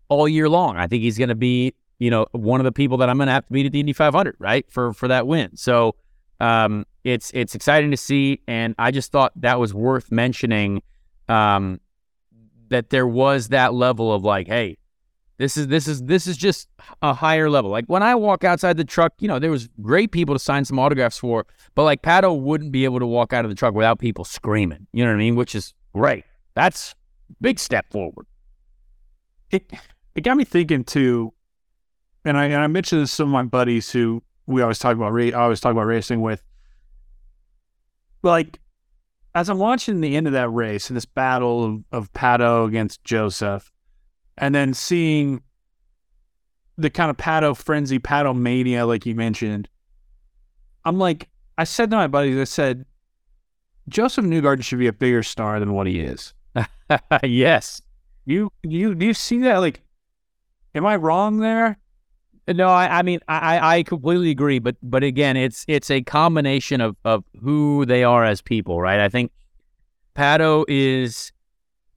[0.10, 0.78] all year long.
[0.78, 3.28] I think he's going to be, you know, one of the people that I'm going
[3.28, 5.56] to have to beat at the Indy 500, right, for for that win.
[5.56, 5.96] So
[6.40, 10.82] um, it's it's exciting to see, and I just thought that was worth mentioning.
[11.30, 11.80] Um,
[12.70, 14.78] that there was that level of like, hey,
[15.38, 16.70] this is this is this is just
[17.02, 17.72] a higher level.
[17.72, 20.66] Like when I walk outside the truck, you know, there was great people to sign
[20.66, 23.74] some autographs for, but like Pato wouldn't be able to walk out of the truck
[23.74, 24.88] without people screaming.
[24.94, 25.36] You know what I mean?
[25.36, 26.24] Which is great.
[26.56, 26.96] That's
[27.42, 28.26] big step forward.
[29.52, 29.72] it
[30.16, 31.34] it got me thinking too,
[32.24, 34.96] and I and I mentioned this to some of my buddies who we always talk
[34.96, 35.14] about.
[35.20, 36.44] I always talk about racing with.
[38.22, 38.60] Like,
[39.36, 43.04] as I'm watching the end of that race, and this battle of, of Pato against
[43.04, 43.72] Josef,
[44.38, 45.42] and then seeing
[46.78, 49.70] the kind of Pato frenzy, Pato-Mania, like you mentioned,
[50.86, 52.86] I'm like, I said to my buddies, I said,
[53.90, 56.34] Josef Newgarden should be a bigger star than what he is.
[57.24, 57.82] yes.
[58.26, 59.58] You you do you see that?
[59.58, 59.82] Like,
[60.74, 61.78] am I wrong there?
[62.48, 66.82] No, I, I mean I, I completely agree, but but again, it's it's a combination
[66.82, 69.00] of of who they are as people, right?
[69.00, 69.32] I think
[70.16, 71.32] Pato is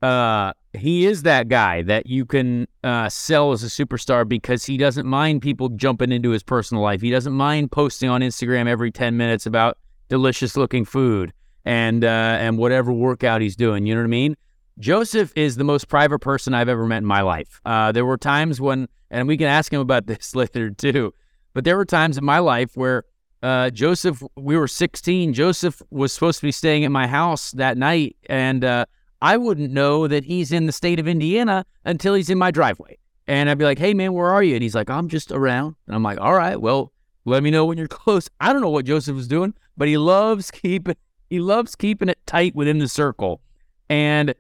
[0.03, 4.77] uh he is that guy that you can uh, sell as a superstar because he
[4.77, 7.01] doesn't mind people jumping into his personal life.
[7.01, 9.79] He doesn't mind posting on Instagram every 10 minutes about
[10.09, 11.33] delicious looking food
[11.65, 13.87] and uh, and whatever workout he's doing.
[13.87, 14.37] You know what I mean?
[14.79, 17.61] Josef is the most private person I've ever met in my life.
[17.65, 21.15] Uh, there were times when, and we can ask him about this later too,
[21.55, 23.05] but there were times in my life where
[23.43, 25.33] uh, Josef, we were 16.
[25.33, 28.87] Josef was supposed to be staying at my house that night, and uh,
[29.23, 32.99] I wouldn't know that he's in the state of Indiana until he's in my driveway.
[33.27, 34.55] And I'd be like, hey, man, where are you?
[34.55, 35.77] And he's like, I'm just around.
[35.87, 36.93] And I'm like, all right, well,
[37.25, 38.29] let me know when you're close.
[38.41, 40.97] I don't know what Josef was doing, but he loves keeping
[41.29, 43.41] he loves keeping it tight within the circle.
[43.89, 44.33] And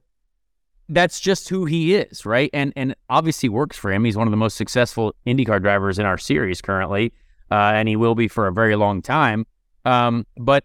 [0.88, 2.50] that's just who he is, right?
[2.52, 4.04] And and obviously works for him.
[4.04, 7.12] He's one of the most successful IndyCar drivers in our series currently,
[7.50, 9.46] uh, and he will be for a very long time.
[9.84, 10.64] Um, but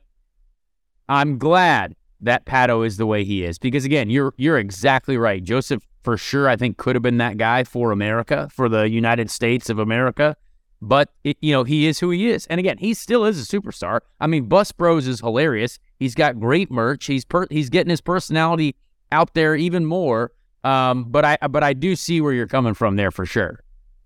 [1.10, 5.44] I'm glad that Pato is the way he is because again, you're you're exactly right.
[5.44, 9.30] Josef for sure I think could have been that guy for America, for the United
[9.30, 10.36] States of America.
[10.84, 12.48] But it, you know, he is who he is.
[12.48, 14.00] And again, he still is a superstar.
[14.20, 15.78] I mean, Bus Bros is hilarious.
[16.00, 17.06] He's got great merch.
[17.06, 18.76] He's per- he's getting his personality
[19.12, 20.32] out there even more.
[20.64, 23.64] Um, but I but I do see where you're coming from there for sure.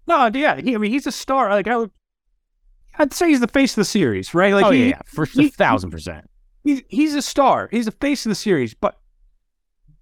[0.08, 1.50] No, yeah, he, I mean he's a star.
[1.50, 1.92] Like I would,
[2.98, 4.54] I'd say he's the face of the series, right?
[4.54, 6.30] Like oh he, yeah, for he- a thousand percent.
[6.64, 7.68] he's he's a star.
[7.72, 8.74] He's the face of the series.
[8.74, 8.98] But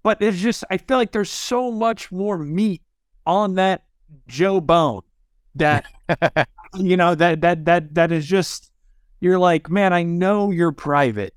[0.04, 2.82] but it's just I feel like there's so much more meat
[3.26, 3.84] on that
[4.28, 5.02] Joe Bone
[5.56, 5.86] that
[6.76, 8.70] you know that that that that is just
[9.20, 11.34] you're like, man, I know you're private.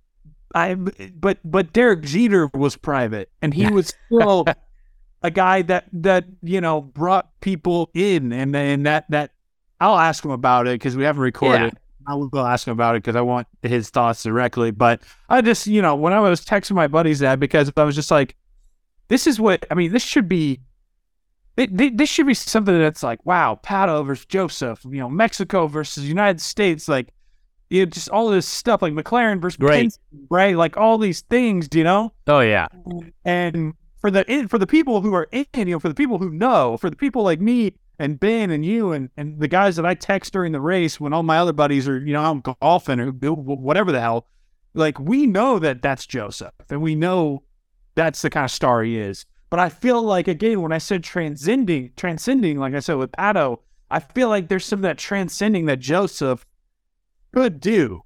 [0.58, 4.45] I but but Derek Jeter was private and he was still
[5.22, 9.32] a guy that that you know brought people in and and that that
[9.80, 11.74] I'll ask him about it because we haven't recorded.
[11.74, 11.80] Yeah.
[12.10, 14.72] I will go ask him about it because I want his thoughts directly.
[14.72, 17.95] But I just you know when I was texting my buddies that because I was
[17.95, 18.36] just like,
[19.10, 19.91] this is what I mean.
[19.91, 20.62] This should be.
[21.58, 26.08] it- This should be something that's like, wow, Pato versus Josef, you know, Mexico versus
[26.08, 27.14] United States, like,
[27.70, 29.97] you know, just all this stuff, like McLaren versus Great.
[30.30, 30.55] Right?
[30.55, 32.68] Like all these things, you know Oh yeah.
[33.26, 36.30] and for the for the people who are in, you know, for the people who
[36.30, 39.86] know, for the people like me and Ben and you and and the guys that
[39.86, 42.99] I text during the race when all my other buddies are you know out golfing
[42.99, 44.28] or whatever the hell,
[44.74, 47.43] like we know that that's Josef and we know
[47.95, 49.26] that's the kind of star he is.
[49.49, 53.59] But I feel like again when I said transcending, transcending, like I said with Pato,
[53.89, 56.45] I feel like there's some of that transcending that Josef
[57.38, 58.02] could do,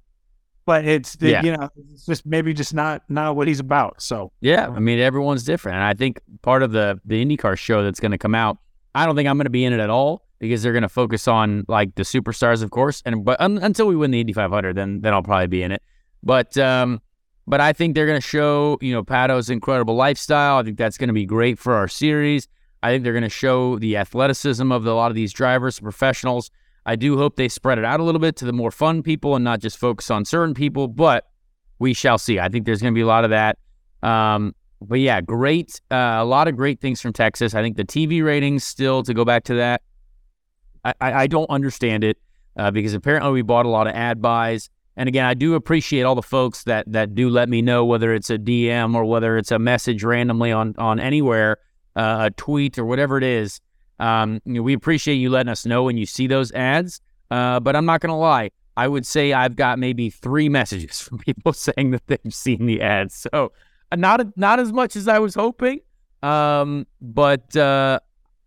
[0.66, 1.42] but it's the, Yeah.
[1.42, 4.02] you know it's just maybe just not not what he's about.
[4.02, 7.82] So Yeah, I mean everyone's different, and I think part of the the IndyCar show
[7.82, 8.58] that's going to come out,
[8.94, 10.88] I don't think I'm going to be in it at all because they're going to
[10.88, 14.32] focus on like the superstars, of course, and but un, until we win the Indy
[14.32, 15.82] 500, then then I'll probably be in it.
[16.22, 17.00] But um,
[17.46, 20.58] but I think they're going to show you know Pato's incredible lifestyle.
[20.58, 22.48] I think that's going to be great for our series.
[22.84, 25.78] I think they're going to show the athleticism of the, a lot of these drivers,
[25.80, 26.50] professionals.
[26.84, 29.36] I do hope they spread it out a little bit to the more fun people
[29.36, 31.28] and not just focus on certain people, but
[31.78, 32.38] we shall see.
[32.38, 33.58] I think there's going to be a lot of that.
[34.02, 35.80] Um, but yeah, great.
[35.90, 37.54] Uh, a lot of great things from Texas.
[37.54, 39.82] I think the TV ratings still, to go back to that,
[40.84, 42.18] I, I, don't understand it
[42.56, 44.68] uh, because apparently we bought a lot of ad buys.
[44.96, 48.12] And again, I do appreciate all the folks that that do let me know whether
[48.12, 51.58] it's a DM or whether it's a message randomly on on anywhere,
[51.96, 53.60] uh, a tweet or whatever it is.
[53.98, 57.00] Um, you know, we appreciate you letting us know when you see those ads.
[57.30, 58.50] Uh, but I'm not going to lie.
[58.76, 62.80] I would say I've got maybe three messages from people saying that they've seen the
[62.82, 63.14] ads.
[63.14, 63.52] So
[63.90, 65.80] uh, not not as much as I was hoping.
[66.22, 67.98] Um, but uh,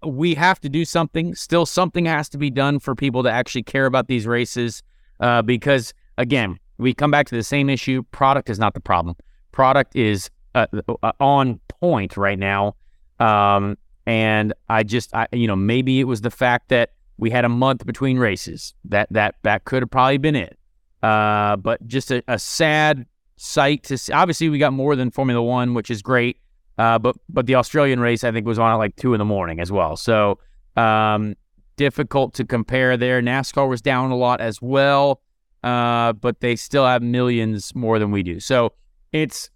[0.06, 1.36] we have to do something.
[1.36, 4.82] Still, something has to be done for people to actually care about these races.
[5.20, 8.04] Uh, because again, we come back to the same issue.
[8.12, 9.16] Product is not the problem.
[9.52, 10.68] Product is uh,
[11.04, 12.76] uh, on point right now.
[13.20, 17.45] Um, and I just, I, you know, maybe it was the fact that we had
[17.45, 18.74] a month between races.
[18.86, 20.58] That that that could have probably been it.
[21.01, 23.06] Uh, but just a, a sad
[23.38, 24.12] sight to see.
[24.12, 26.38] Obviously, we got more than Formula One, which is great.
[26.78, 29.26] Uh, but but the Australian race, I think, was on at like two in the
[29.26, 29.95] morning as well.
[29.95, 30.39] So
[30.76, 31.36] um,
[31.78, 33.22] difficult to compare there.
[33.22, 35.22] NASCAR was down a lot as well,
[35.64, 38.39] uh, but they still have millions more than we do.
[38.39, 38.74] So
[39.14, 39.49] it's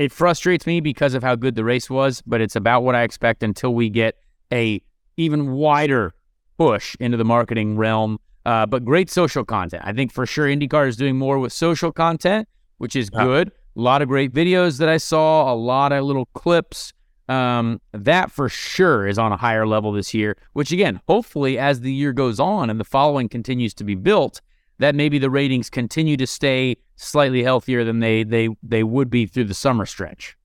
[0.00, 3.02] it frustrates me because of how good the race was, but it's about what I
[3.02, 4.16] expect until we get
[4.50, 4.80] a
[5.18, 6.14] even wider
[6.56, 8.18] push into the marketing realm.
[8.46, 9.82] Uh, but great social content.
[9.84, 12.48] I think for sure IndyCar is doing more with social content,
[12.78, 13.48] which is good.
[13.48, 16.94] A lot of great videos that I saw, a lot of little clips.
[17.28, 21.82] Um, that for sure is on a higher level this year, which again, hopefully, as
[21.82, 24.40] the year goes on and the following continues to be built,
[24.80, 29.26] that maybe the ratings continue to stay slightly healthier than they they they would be
[29.26, 30.36] through the summer stretch.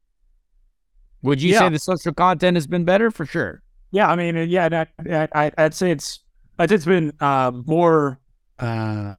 [1.23, 1.59] Would you Yeah.
[1.59, 3.61] say the social content has been better for sure?
[3.91, 4.85] Yeah, I mean, yeah,
[5.33, 6.19] I, I'd say it's
[6.59, 8.19] I'd say it's been uh, more
[8.59, 9.15] uh,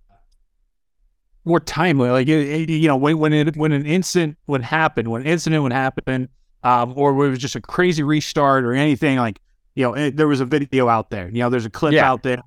[1.45, 2.11] more timely.
[2.11, 5.27] Like it, it- you know, when when it when an incident would happen, when an
[5.27, 6.29] incident would happen,
[6.62, 9.41] um, or it was just a crazy restart or anything like
[9.75, 11.29] you know, it, there was a video out there.
[11.29, 12.11] You know, there's a clip Yeah.
[12.11, 12.41] out there.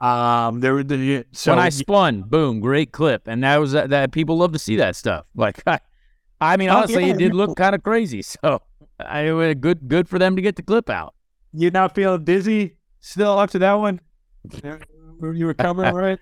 [0.00, 4.12] Um, there the so when I spun, boom, great clip, and that was that, that
[4.12, 5.26] people love to see that stuff.
[5.34, 5.80] Like, I,
[6.40, 8.22] I mean, Oh, honestly, yeah, it did look kind of crazy.
[8.22, 8.62] So,
[9.00, 11.14] I it was good good for them to get the clip out.
[11.52, 14.00] you not feeling dizzy still after that one?
[15.20, 16.18] You were coming right?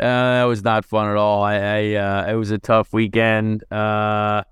[0.00, 0.04] Uh,
[0.40, 1.42] that was not fun at all.
[1.42, 3.64] I, I uh, it was a tough weekend.
[3.72, 4.42] Uh,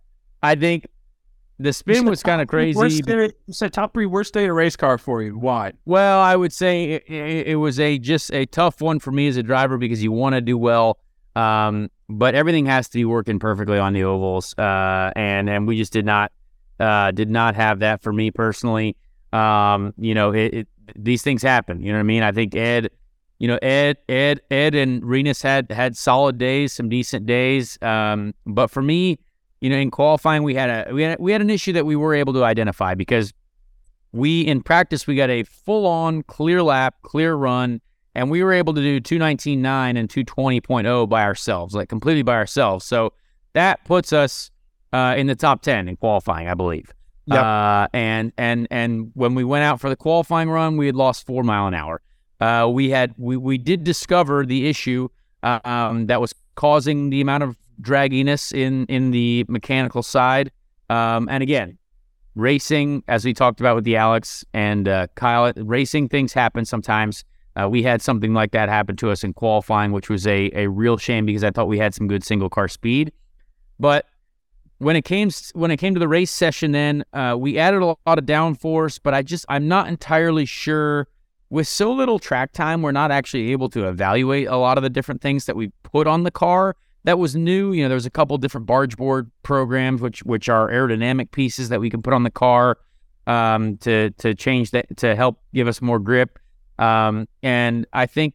[0.42, 0.86] I think
[1.59, 3.01] the spin was kind of crazy.
[3.01, 5.39] Day, you said top three worst day in a race car for you.
[5.39, 5.73] Why?
[5.85, 9.29] Well, I would say it, it, it was a just a tough one for me
[9.29, 10.99] as a driver because you want to do well,
[11.35, 15.79] um, but everything has to be working perfectly on the ovals, uh, and and we
[15.79, 16.31] just did not
[16.79, 18.97] uh, did not have that for me personally.
[19.33, 21.81] Um, you know, it, it, these things happen.
[21.83, 22.23] You know what I mean?
[22.23, 22.91] I think Ed,
[23.39, 27.79] you know, Ed, Ed, Ed, and Rinus had had solid days, some decent days.
[27.83, 29.19] Um, but for me,
[29.67, 31.97] you know, in qualifying, we had a we had we had an issue that we
[31.97, 33.33] were able to identify because
[34.12, 37.81] we in practice we got a full on clear lap, clear run,
[38.14, 42.85] and we were able to do 219.9 and 220.0 by ourselves, like completely by ourselves.
[42.85, 43.12] So
[43.55, 44.53] that puts us
[44.93, 46.95] uh, in the top 10 in qualifying, I believe.
[47.27, 47.43] Yep.
[47.43, 51.27] Uh, and and and when we went out for the qualifying run, we had lost
[51.27, 52.03] four mile an hour.
[52.41, 55.09] Uh, we had we we did discover the issue
[55.43, 60.51] uh, um, that was causing the amount of dragginess in in the mechanical side.
[60.89, 61.79] Um, and again,
[62.35, 67.24] racing, as we talked about with the Alex and uh, Kyle, racing things happen sometimes.
[67.57, 70.68] Uh, we had something like that happen to us in qualifying, which was a a
[70.68, 73.12] real shame because I thought we had some good single car speed,
[73.81, 74.07] but
[74.79, 77.87] when it came when it came to the race session, then uh, we added a
[77.87, 81.09] lot of downforce, but I just I'm not entirely sure.
[81.49, 84.91] With so little track time, we're not actually able to evaluate a lot of the
[84.91, 86.74] different things that we put on the car.
[87.07, 87.73] That was new.
[87.73, 91.69] You know, there was a couple different barge board programs, which which are aerodynamic pieces
[91.69, 92.79] that we can put on the car
[93.29, 96.37] um, to to change that to help give us more grip.
[96.81, 98.35] Um, and I think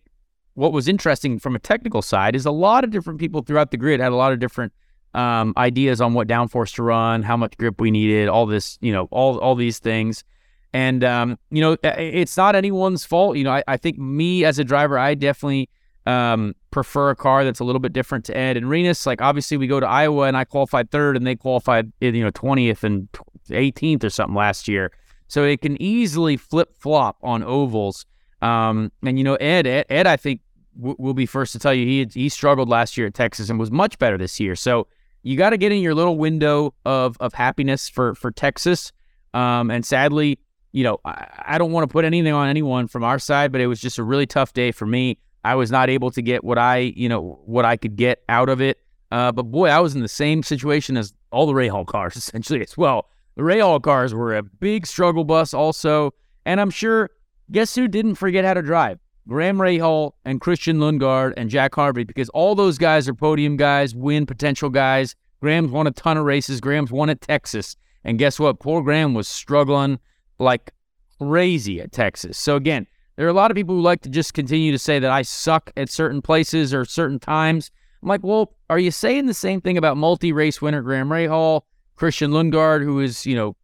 [0.53, 3.77] what was interesting from a technical side is a lot of different people throughout the
[3.77, 4.71] grid had a lot of different
[5.13, 8.93] um, ideas on what downforce to run, how much grip we needed, all this, you
[8.93, 10.23] know, all all these things.
[10.71, 13.35] And um, you know, it's not anyone's fault.
[13.35, 15.67] You know, I, I think me as a driver, I definitely
[16.05, 19.05] um, prefer a car that's a little bit different to Ed and Rinus.
[19.05, 22.31] Like obviously, we go to Iowa and I qualified third, and they qualified you know
[22.31, 23.07] twentieth and
[23.51, 24.91] eighteenth or something last year.
[25.27, 28.05] So it can easily flip flop on ovals.
[28.41, 30.41] Um, and you know, Ed, Ed, Ed I think
[30.75, 33.59] w- will be first to tell you he he struggled last year at Texas and
[33.59, 34.55] was much better this year.
[34.55, 34.87] So
[35.23, 38.91] you got to get in your little window of of happiness for for Texas.
[39.33, 40.39] Um, and sadly,
[40.71, 43.61] you know, I, I don't want to put anything on anyone from our side, but
[43.61, 45.17] it was just a really tough day for me.
[45.43, 48.49] I was not able to get what I, you know, what I could get out
[48.49, 48.79] of it.
[49.11, 52.61] Uh, but boy, I was in the same situation as all the Rahal cars essentially
[52.61, 53.09] as well.
[53.35, 56.13] The Rahal cars were a big struggle bus also,
[56.45, 57.09] and I'm sure
[57.51, 58.99] guess who didn't forget how to drive?
[59.27, 63.95] Graham Rahal and Christian Lundgaard and Jack Harvey, because all those guys are podium guys,
[63.95, 65.15] win potential guys.
[65.41, 66.59] Graham's won a ton of races.
[66.59, 67.75] Graham's won at Texas.
[68.03, 68.59] And guess what?
[68.59, 69.99] Poor Graham was struggling
[70.39, 70.71] like
[71.19, 72.37] crazy at Texas.
[72.37, 74.99] So again, there are a lot of people who like to just continue to say
[74.99, 77.71] that I suck at certain places or certain times.
[78.01, 81.61] I'm like, well, are you saying the same thing about multi-race winner Graham Rahal,
[81.95, 83.55] Christian Lundgaard, who is, you know,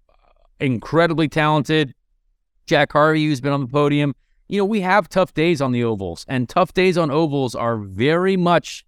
[0.60, 1.94] incredibly talented,
[2.66, 4.14] Jack Harvey, who's been on the podium?
[4.48, 7.78] you know, we have tough days on the ovals, and tough days on ovals are
[7.78, 8.86] very much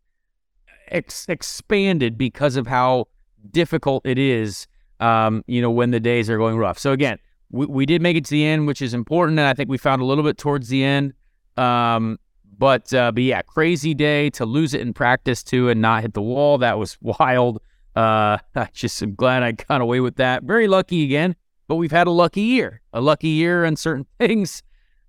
[0.88, 3.07] ex- expanded because of how
[3.51, 4.68] difficult it is,
[4.99, 6.80] um, you know, when the days are going rough.
[6.80, 7.18] So, again,
[7.52, 9.78] we, we did make it to the end, which is important, and I think we
[9.78, 11.14] found a little bit towards the end.
[11.58, 12.20] Um,
[12.58, 16.14] but, uh, but yeah, crazy day to lose it in practice too and not hit
[16.14, 16.58] the wall.
[16.58, 17.62] That was wild.
[17.95, 20.43] Uh, I just am glad I got away with that.
[20.43, 21.36] Very lucky again,
[21.68, 24.64] but we've had a lucky year, a lucky year on certain things.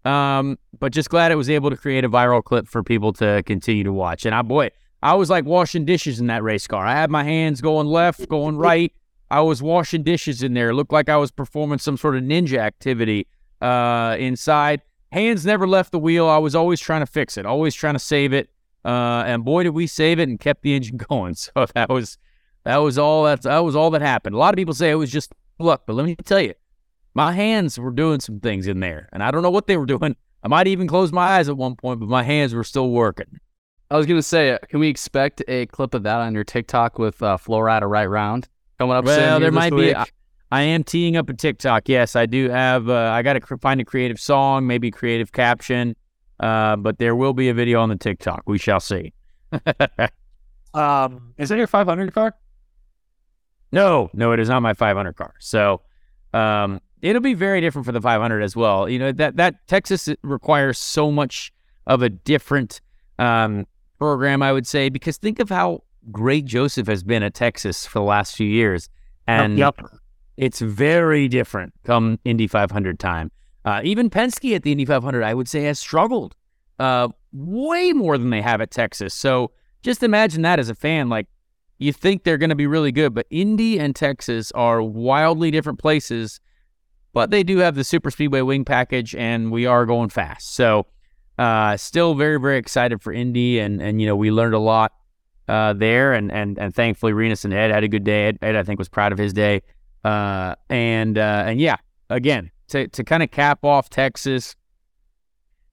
[0.04, 3.42] Um, but just glad it was able to create a viral clip for people to
[3.44, 4.24] continue to watch.
[4.24, 4.70] And I, boy,
[5.02, 6.86] I was like washing dishes in that race car.
[6.86, 8.92] I had my hands going left, going right.
[9.30, 10.70] I was washing dishes in there.
[10.70, 13.28] It looked like I was performing some sort of ninja activity
[13.60, 14.82] uh, inside.
[15.12, 16.26] Hands never left the wheel.
[16.26, 18.50] I was always trying to fix it, always trying to save it.
[18.84, 21.34] Uh, and boy, did we save it and kept the engine going.
[21.34, 22.18] So that was
[22.64, 24.34] that was all that that was all that happened.
[24.34, 26.54] A lot of people say it was just luck, but let me tell you,
[27.14, 29.86] my hands were doing some things in there, and I don't know what they were
[29.86, 30.16] doing.
[30.42, 33.38] I might even close my eyes at one point, but my hands were still working.
[33.90, 36.98] I was gonna say, uh, can we expect a clip of that on your TikTok
[36.98, 38.48] with uh, Flo Rida right round
[38.80, 39.04] coming up?
[39.04, 39.90] Well, there might week?
[39.90, 39.96] be.
[39.96, 40.06] I,
[40.50, 41.88] I, am teeing up a TikTok.
[41.88, 42.88] Yes, I do have.
[42.88, 45.94] Uh, I got to cr- find a creative song, maybe creative caption,
[46.40, 48.44] uh, but there will be a video on the TikTok.
[48.46, 49.12] We shall see.
[50.74, 52.34] um, is that your 500 car?
[53.72, 55.34] No, no, it is not my 500 car.
[55.38, 55.82] So,
[56.32, 58.88] um, it'll be very different for the 500 as well.
[58.88, 61.52] You know that that Texas requires so much
[61.86, 62.80] of a different
[63.18, 63.66] um,
[63.98, 67.98] program, I would say, because think of how great Josef has been at Texas for
[67.98, 68.88] the last few years,
[69.26, 69.80] and yep.
[70.36, 73.30] it's very different come Indy 500 time.
[73.64, 76.34] Uh, even Penske at the Indy 500, I would say, has struggled
[76.78, 79.12] uh, way more than they have at Texas.
[79.12, 79.50] So
[79.82, 81.26] just imagine that as a fan, like
[81.78, 85.78] you think they're going to be really good, but Indy and Texas are wildly different
[85.78, 86.40] places
[87.12, 90.86] but they do have the super speedway wing package and we are going fast so
[91.38, 94.92] uh, still very very excited for indy and and you know we learned a lot
[95.50, 96.12] uh, there.
[96.12, 98.28] And and and thankfully Rinus and Ed had a good day.
[98.28, 99.62] Ed, Ed I think was proud of his day.
[100.04, 101.76] Uh, and uh, and yeah
[102.08, 104.56] again to to kind of cap off Texas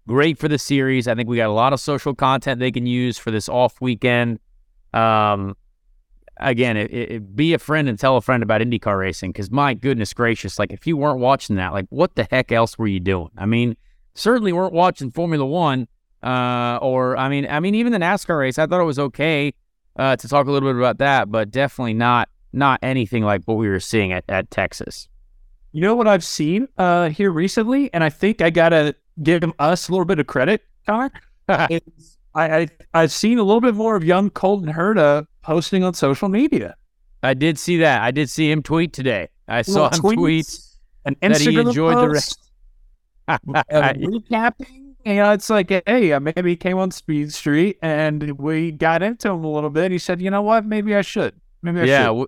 [0.08, 1.08] great for the series.
[1.08, 3.80] I think we got a lot of social content they can use for this off
[3.82, 4.40] weekend.
[4.94, 5.56] Um,
[6.38, 9.74] again, it, it, be a friend and tell a friend about IndyCar racing because my
[9.74, 13.02] goodness gracious, like if you weren't watching that, like what the heck else were you
[13.02, 13.30] doing?
[13.38, 13.76] I mean,
[14.16, 15.88] certainly weren't watching Formula One,
[16.24, 18.58] uh, or I mean, I mean even the NASCAR race.
[18.58, 19.54] I thought it was okay
[19.98, 23.56] uh, to talk a little bit about that, but definitely not not anything like what
[23.56, 25.08] we were seeing at, at Texas.
[25.74, 29.90] You know what I've seen uh, here recently, and I think I gotta give us
[29.90, 31.12] a little bit of credit, Conor.
[31.70, 35.94] is I, I I've seen a little bit more of young Colton Herta posting on
[35.94, 36.76] social media.
[37.24, 38.02] I did see that.
[38.02, 39.30] I did see him tweet today.
[39.48, 40.48] I saw him tweet
[41.06, 42.36] an that he Instagram enjoyed the post, race.
[43.28, 44.87] uh, recapping.
[45.08, 49.30] You know, it's like, hey, maybe he came on Speed Street and we got into
[49.30, 49.90] him a little bit.
[49.90, 51.34] He said, you know what, maybe I should.
[51.62, 52.08] Maybe I yeah, should.
[52.08, 52.28] w-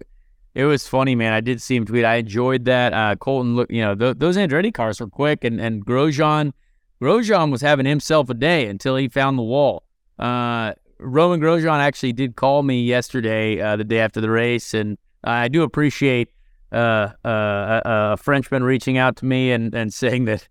[0.55, 1.33] it was funny, man.
[1.33, 2.05] I did see him tweet.
[2.05, 2.93] I enjoyed that.
[2.93, 6.53] Uh, Colton, look, you know, th- those Andretti cars were quick, and and Grosjean,
[7.01, 9.83] Grosjean was having himself a day until he found the wall.
[10.17, 14.97] Uh, Roman Grosjean actually did call me yesterday, uh, the day after the race, and
[15.25, 16.29] I do appreciate
[16.71, 17.81] uh, uh, a,
[18.13, 20.47] a Frenchman reaching out to me and and saying that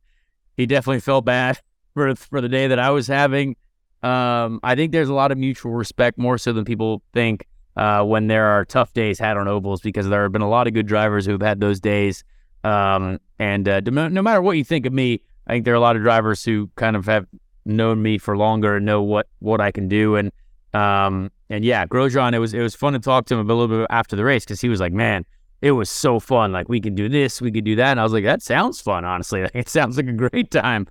[0.58, 1.60] he definitely felt bad
[1.98, 3.56] for for the day that I was having.
[4.02, 7.46] Um, I think there's a lot of mutual respect, more so than people think
[7.76, 10.68] uh, when there are tough days had on ovals because there have been a lot
[10.68, 12.22] of good drivers who've had those days.
[12.62, 15.80] Um, and uh, no, matter what you think of me, I think there are a
[15.80, 17.26] lot of drivers who kind of have
[17.64, 20.16] known me for longer and know what what I can do.
[20.16, 20.30] And
[20.74, 23.68] um, and yeah, Grosjean, it was it was fun to talk to him a little
[23.68, 25.24] bit after the race because he was like, man,
[25.60, 26.52] it was so fun.
[26.52, 27.92] Like we can do this, we could do that.
[27.92, 29.42] And I was like, that sounds fun, honestly.
[29.42, 30.86] Like, it sounds like a great time.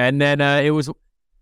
[0.00, 0.88] And then uh, it was,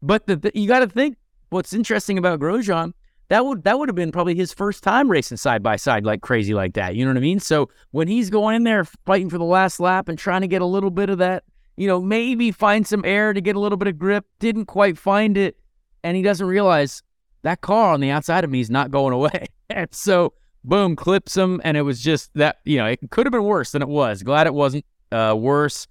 [0.02, 1.16] but the, the, you got to think
[1.50, 2.92] what's interesting about Grosjean
[3.28, 6.22] that would that would have been probably his first time racing side by side like
[6.22, 6.96] crazy like that.
[6.96, 7.40] You know what I mean?
[7.40, 10.62] So when he's going in there fighting for the last lap and trying to get
[10.62, 11.44] a little bit of that,
[11.76, 14.96] you know, maybe find some air to get a little bit of grip, didn't quite
[14.98, 15.58] find it,
[16.02, 17.02] and he doesn't realize
[17.42, 19.46] that car on the outside of me is not going away.
[19.68, 20.32] and so
[20.64, 23.72] boom, clips him, and it was just that, you know, it could have been worse
[23.72, 24.22] than it was.
[24.22, 25.86] Glad it wasn't uh, worse.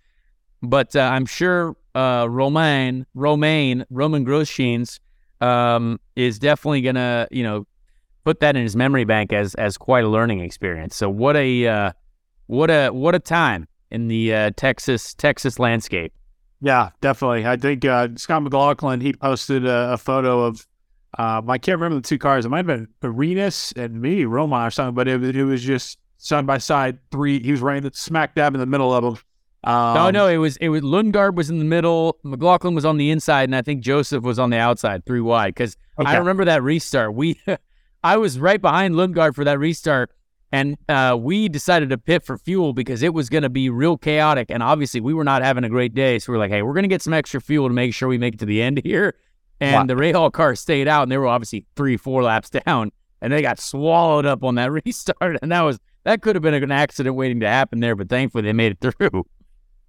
[0.64, 5.00] But uh, I'm sure uh, Romain, Romain, Roman Grosjean's
[5.42, 7.66] um, is definitely gonna, you know,
[8.24, 10.96] put that in his memory bank as as quite a learning experience.
[10.96, 11.92] So what a uh,
[12.46, 16.14] what a what a time in the uh, Texas Texas landscape.
[16.62, 17.46] Yeah, definitely.
[17.46, 20.68] I think uh, Scott McLaughlin he posted a, a photo of
[21.18, 22.46] um, I can't remember the two cars.
[22.46, 25.98] It might have been Arenas and maybe Roma or something, but it, it was just
[26.20, 27.42] side by side three.
[27.42, 29.18] He was right smack dab in the middle of them.
[29.64, 32.98] Um, no, no, it was it was Lundgaard was in the middle, McLaughlin was on
[32.98, 35.54] the inside, and I think Josef was on the outside, three wide.
[35.56, 36.12] Because Okay.
[36.12, 37.16] I remember that restart.
[37.16, 37.42] We,
[38.04, 40.12] I was right behind Lundgaard for that restart,
[40.52, 43.98] and uh, we decided to pit for fuel because it was going to be real
[43.98, 46.20] chaotic, and obviously we were not having a great day.
[46.20, 48.08] So we are like, hey, we're going to get some extra fuel to make sure
[48.08, 49.16] we make it to the end here.
[49.60, 49.96] And Wow.
[49.96, 52.92] the Rahal car stayed out, and they were obviously three, four laps down,
[53.22, 56.54] and they got swallowed up on that restart, and that was that could have been
[56.54, 59.26] an accident waiting to happen there, but thankfully they made it through.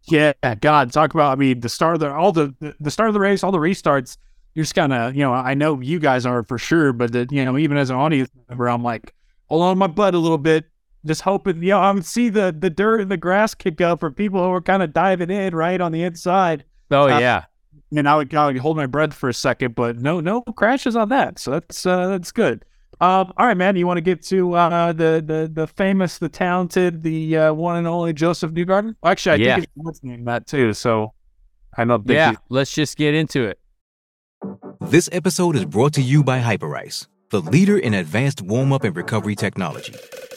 [0.06, 1.32] Yeah, God, talk about.
[1.32, 3.58] I mean, the start of the all the the- start of the race, all the
[3.58, 4.16] restarts.
[4.54, 7.28] You're just kind of, you know, I know you guys are for sure, but the,
[7.30, 9.14] you know, even as an audience member, I'm like,
[9.46, 10.64] hold on my butt a little bit,
[11.06, 14.00] just hoping, you know, I would see the the dirt and the grass kick up
[14.00, 16.64] for people who are kind of diving in right on the inside.
[16.90, 17.44] Oh Uh, yeah.
[17.96, 20.96] And I would, I would hold my breath for a second, but no, no crashes
[20.96, 22.64] on that, so that's uh, that's good.
[23.00, 26.28] Um, all right, man, you want to get to uh, the the the famous, the
[26.28, 28.96] talented, the uh, one and only Josef Newgarden?
[29.04, 29.54] Actually, I Yeah.
[29.56, 30.72] think it's what's name that too.
[30.72, 31.12] So
[31.76, 33.58] I don't think Yeah, he's- let's just get into it.
[34.80, 38.96] This episode is brought to you by Hyperice, the leader in advanced warm up and
[38.96, 39.94] recovery technology.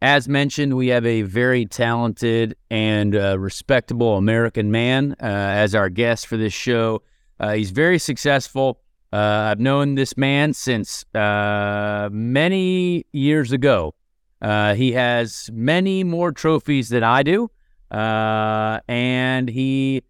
[0.00, 5.88] As mentioned, we have a very talented and uh, respectable American man uh, as our
[5.88, 7.02] guest for this show.
[7.40, 8.80] Uh, he's very successful.
[9.12, 9.16] Uh,
[9.50, 13.94] I've known this man since uh, many years ago.
[14.40, 17.50] Uh, he has many more trophies than I do,
[17.90, 20.04] and he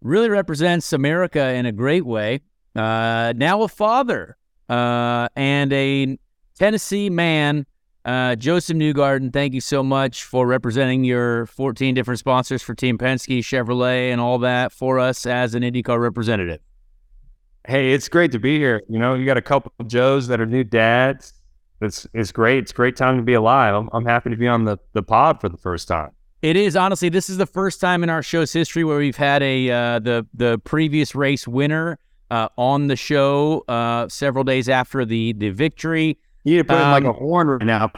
[0.00, 2.40] really represents America in a great way.
[2.74, 4.38] Now a father
[4.70, 6.18] and a
[6.58, 7.66] Tennessee man.
[8.04, 12.98] Uh, Josef Newgarden, thank you so much for representing your 14 different sponsors for Team
[12.98, 16.60] Penske, Chevrolet, and all that for us as an IndyCar representative.
[17.66, 18.82] Hey, it's great to be here.
[18.90, 21.32] You know, you got a couple of Joes that are new dads
[21.84, 22.58] it's it's great.
[22.58, 23.74] It's a great time to be alive.
[23.74, 26.10] I'm, I'm happy to be on the, the pod for the first time.
[26.42, 27.08] It is honestly.
[27.08, 30.26] This is the first time in our show's history where we've had a uh, the
[30.34, 31.98] the previous race winner
[32.30, 36.18] uh, on the show uh, several days after the the victory.
[36.44, 37.88] You need to put in like a Um, horn right now.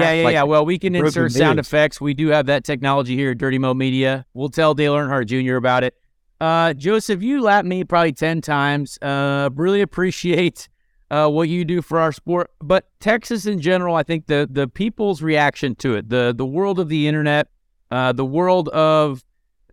[0.00, 0.42] Yeah, yeah, Like yeah.
[0.44, 1.66] Well, we can insert sound news.
[1.66, 2.00] effects.
[2.00, 4.24] We do have that technology here at Dirty Mo Media.
[4.34, 5.56] We'll tell Dale Earnhardt Jr.
[5.56, 5.94] about it.
[6.40, 8.98] Uh, Josef, you lapped me probably 10 times.
[9.02, 10.68] Uh, really appreciate
[11.10, 12.50] uh, what you do for our sport.
[12.62, 16.78] But Texas in general, I think the the people's reaction to it, the the world
[16.80, 17.48] of the internet,
[17.90, 19.24] uh, the world of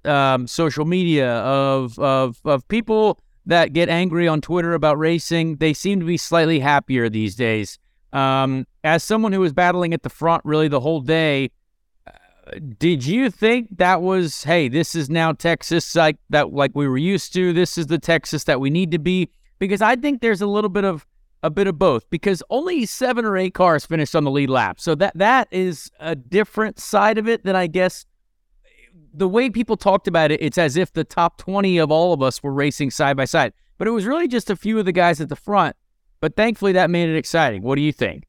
[0.05, 5.73] um, social media, of, of of people that get angry on Twitter about racing, they
[5.73, 7.77] seem to be slightly happier these days.
[8.13, 11.51] Um, as someone who was battling at the front really the whole day,
[12.07, 12.11] uh,
[12.77, 16.97] did you think that was hey, this is now Texas like that like we were
[16.97, 17.53] used to?
[17.53, 19.29] This is the Texas that we need to be?
[19.59, 21.07] Because I think there's a little bit of
[21.41, 24.79] a bit of both because only seven or eight cars finished on the lead lap.
[24.79, 28.05] So that that is a different side of it than I guess
[29.13, 32.21] the way people talked about it, it's as if the top 20 of all of
[32.21, 33.53] us were racing side by side.
[33.77, 35.75] But it was really just a few of the guys at the front.
[36.19, 37.63] But thankfully, that made it exciting.
[37.63, 38.25] What do you think?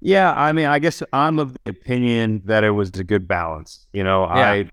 [0.00, 3.86] Yeah, I mean, I guess I'm of the opinion that it was a good balance.
[3.92, 4.50] You know, Yeah.
[4.50, 4.70] I,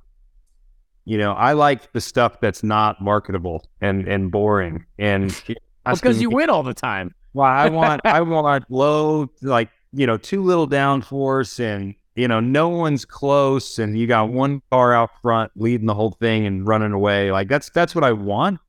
[1.05, 5.35] you know, I like the stuff that's not marketable and and boring and
[5.85, 7.13] Because you win all the time.
[7.33, 12.39] Well, I want I want low like you know too little downforce and you know
[12.39, 16.67] no one's close and you got one car out front leading the whole thing and
[16.67, 17.31] running away.
[17.31, 18.59] Like that's that's what I want,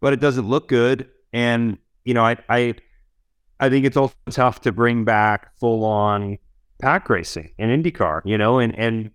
[0.00, 1.08] but it doesn't look good.
[1.32, 2.74] And you know I I
[3.58, 6.38] I think it's also tough to bring back full on
[6.80, 9.10] pack racing and IndyCar you know and and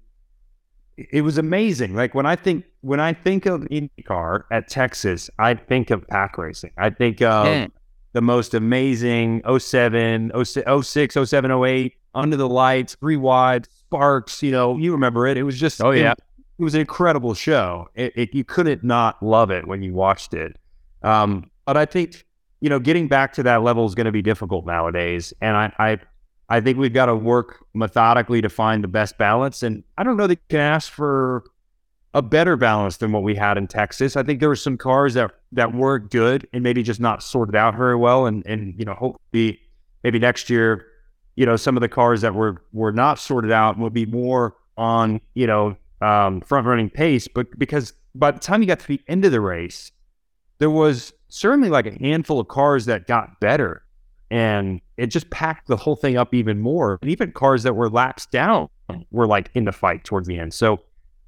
[0.98, 1.96] it was amazing.
[1.96, 6.38] Like when I think when I think of IndyCar at Texas I think of pack
[6.38, 6.72] racing.
[6.78, 7.68] I think of Yeah.
[8.14, 14.42] the most amazing 07, 06, 06, 07, 08, under the lights, three wide, sparks.
[14.44, 15.38] You know, you remember it.
[15.38, 16.12] It was just, Oh, yeah.
[16.12, 16.20] it,
[16.60, 17.90] it was an incredible show.
[17.96, 20.58] It, it, you couldn't not love it when you watched it.
[21.04, 22.26] Um, but I think,
[22.60, 25.34] you know, getting back to that level is going to be difficult nowadays.
[25.42, 26.00] And I, I,
[26.50, 29.64] I think we've got to work methodically to find the best balance.
[29.64, 31.44] And I don't know that you can ask for
[32.14, 34.18] a better balance than what we had in Texas.
[34.18, 37.56] I think there were some cars that that were good and maybe just not sorted
[37.56, 38.26] out very well.
[38.26, 39.62] And and you know, hopefully
[40.04, 40.86] maybe next year,
[41.36, 44.56] you know, some of the cars that were were not sorted out would be more
[44.78, 47.28] on, you know, um, front running pace.
[47.28, 49.92] But because by the time you got to the end of the race,
[50.60, 53.84] there was certainly like a handful of cars that got better.
[54.30, 56.98] And it just packed the whole thing up even more.
[57.02, 58.70] And even cars that were laps down
[59.12, 60.54] were like in the fight towards the end.
[60.54, 60.80] So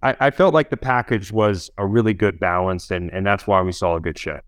[0.02, 3.62] I, I felt like the package was a really good balance, and, and that's why
[3.62, 4.40] we saw a good show.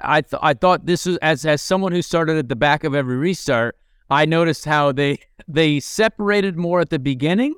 [0.00, 2.94] I th- I thought this was as as someone who started at the back of
[2.94, 3.76] every restart.
[4.10, 7.54] I noticed how they they separated more at the beginning,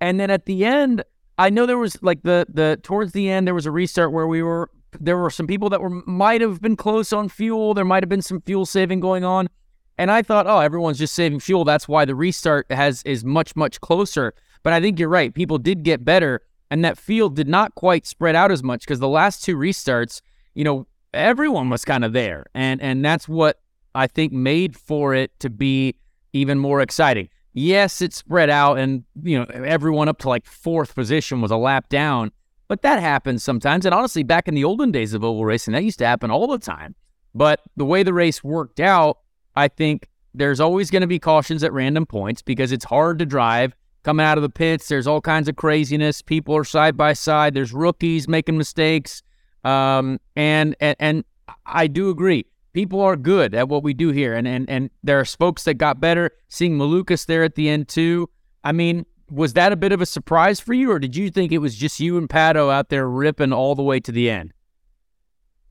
[0.00, 1.04] and then at the end,
[1.38, 4.26] I know there was like the the towards the end there was a restart where
[4.26, 7.74] we were there were some people that were might have been close on fuel.
[7.74, 9.48] There might have been some fuel saving going on,
[9.96, 11.64] and I thought, oh, everyone's just saving fuel.
[11.64, 14.34] That's why the restart has is much much closer.
[14.62, 15.34] But I think you're right.
[15.34, 19.00] People did get better, and that field did not quite spread out as much because
[19.00, 20.20] the last two restarts,
[20.54, 23.60] you know, everyone was kind of there, and and that's what
[23.94, 25.94] I think made for it to be
[26.32, 27.28] even more exciting.
[27.54, 31.56] Yes, it spread out, and you know, everyone up to like fourth position was a
[31.56, 32.32] lap down,
[32.68, 33.84] but that happens sometimes.
[33.84, 36.46] And honestly, back in the olden days of oval racing, that used to happen all
[36.46, 36.94] the time.
[37.34, 39.18] But the way the race worked out,
[39.54, 43.26] I think there's always going to be cautions at random points because it's hard to
[43.26, 43.74] drive.
[44.02, 46.22] Coming out of the pits, there's all kinds of craziness.
[46.22, 47.54] People are side by side.
[47.54, 49.22] There's rookies making mistakes.
[49.62, 51.24] Um, and, and and
[51.66, 52.46] I do agree.
[52.72, 55.74] People are good at what we do here, and and and there are folks that
[55.74, 56.30] got better.
[56.48, 58.28] Seeing Malukas there at the end too.
[58.64, 61.52] I mean, was that a bit of a surprise for you, or did you think
[61.52, 64.52] it was just you and Pato out there ripping all the way to the end?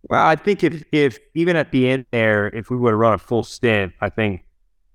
[0.09, 3.13] Well, I think if if even at the end there, if we would have run
[3.13, 4.43] a full stint, I think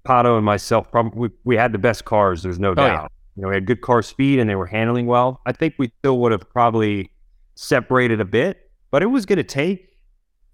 [0.04, 2.42] Pato and myself probably we, we had the best cars.
[2.42, 2.88] There's no Oh, yeah.
[2.88, 3.12] doubt.
[3.36, 5.40] You know, we had good car speed and they were handling well.
[5.44, 7.11] I think we still would have probably
[7.54, 9.95] separated a bit, but it was going to take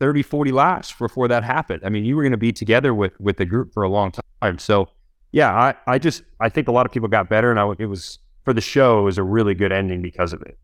[0.03, 1.81] 30, 40 laps before that happened.
[1.85, 4.11] I mean, you were going to be together with with the group for a long
[4.43, 4.59] time.
[4.59, 4.89] So,
[5.31, 7.87] yeah, I I just I think a lot of people got better, and I it
[7.87, 8.99] was for the show.
[8.99, 10.59] It was a really good ending because of it.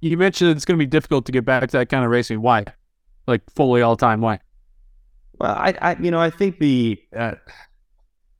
[0.00, 2.40] You mentioned it's going to be difficult to get back to that kind of racing.
[2.40, 2.64] Why?
[3.26, 4.22] Like fully all time.
[4.22, 4.38] Why?
[5.38, 7.34] Well, I, I you know, I think the uh,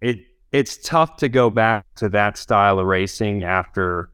[0.01, 0.21] it
[0.51, 4.09] it's tough to go back to that style of racing after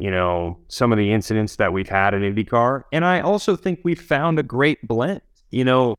[0.00, 3.80] you know some of the incidents that we've had in IndyCar, and I also think
[3.84, 5.20] we've found a great blend.
[5.50, 5.96] You know,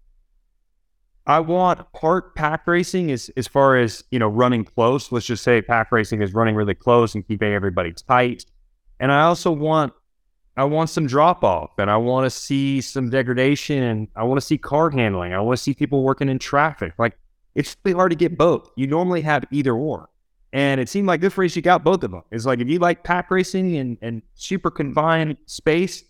[1.27, 5.11] I want part pack racing as as far as you know running close.
[5.11, 8.45] Let's just say pack racing is running really close and keeping everybody tight.
[8.99, 9.93] And I also want
[10.57, 14.39] I want some drop off and I want to see some degradation and I want
[14.39, 15.33] to see car handling.
[15.33, 16.93] I want to see people working in traffic.
[16.97, 17.17] Like
[17.55, 18.69] it's really hard to get both.
[18.75, 20.09] You normally have either or.
[20.53, 22.23] And it seemed like this race you got both of them.
[22.31, 26.03] It's like if you like pack racing and, and super confined space,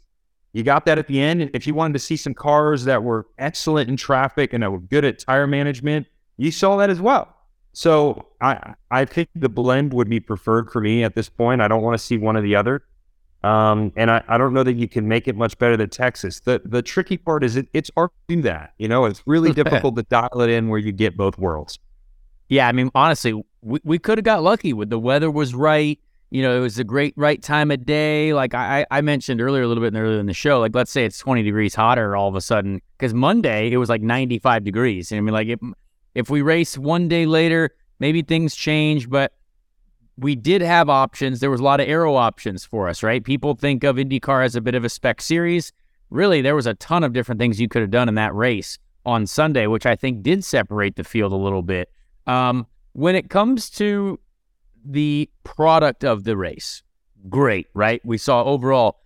[0.53, 1.41] you got that at the end.
[1.41, 4.71] And if you wanted to see some cars that were excellent in traffic and that
[4.71, 7.35] were good at tire management, you saw that as well.
[7.73, 11.61] So I I think the blend would be preferred for me at this point.
[11.61, 12.83] I don't want to see one or the other.
[13.43, 16.41] Um, and I, I don't know that you can make it much better than Texas.
[16.41, 18.73] The the tricky part is it, it's hard to do that.
[18.77, 21.79] You know, it's really difficult to dial it in where you get both worlds.
[22.51, 25.97] Yeah, I mean, honestly, we, we could have got lucky with the weather was right.
[26.31, 28.33] You know, it was a great right time of day.
[28.33, 30.59] Like I, I mentioned earlier, a little bit earlier in the show.
[30.59, 33.87] Like let's say it's 20 degrees hotter all of a sudden because Monday it was
[33.87, 35.13] like 95 degrees.
[35.13, 35.59] And I mean, like if
[36.13, 39.31] if we race one day later, maybe things change, but
[40.17, 41.39] we did have options.
[41.39, 43.23] There was a lot of aero options for us, right?
[43.23, 45.71] People think of IndyCar as a bit of a spec series.
[46.09, 48.77] Really, there was a ton of different things you could have done in that race
[49.05, 51.89] on Sunday, which I think did separate the field a little bit.
[52.27, 54.19] Um, when it comes to
[54.83, 56.83] the product of the race,
[57.29, 58.01] great, right?
[58.05, 58.99] We saw overall.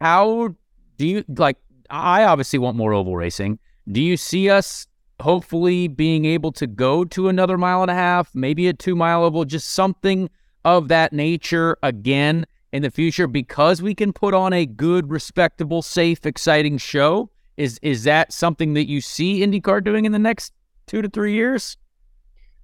[0.00, 0.54] How
[0.98, 1.58] do you like?
[1.90, 3.58] I obviously want more oval racing.
[3.90, 4.86] Do you see us
[5.20, 9.24] hopefully being able to go to another mile and a half, maybe a two mile
[9.24, 10.28] oval, just something
[10.64, 15.82] of that nature again in the future because we can put on a good, respectable,
[15.82, 17.30] safe, exciting show?
[17.56, 20.52] Is is that something that you see IndyCar doing in the next
[20.86, 21.76] two to three years?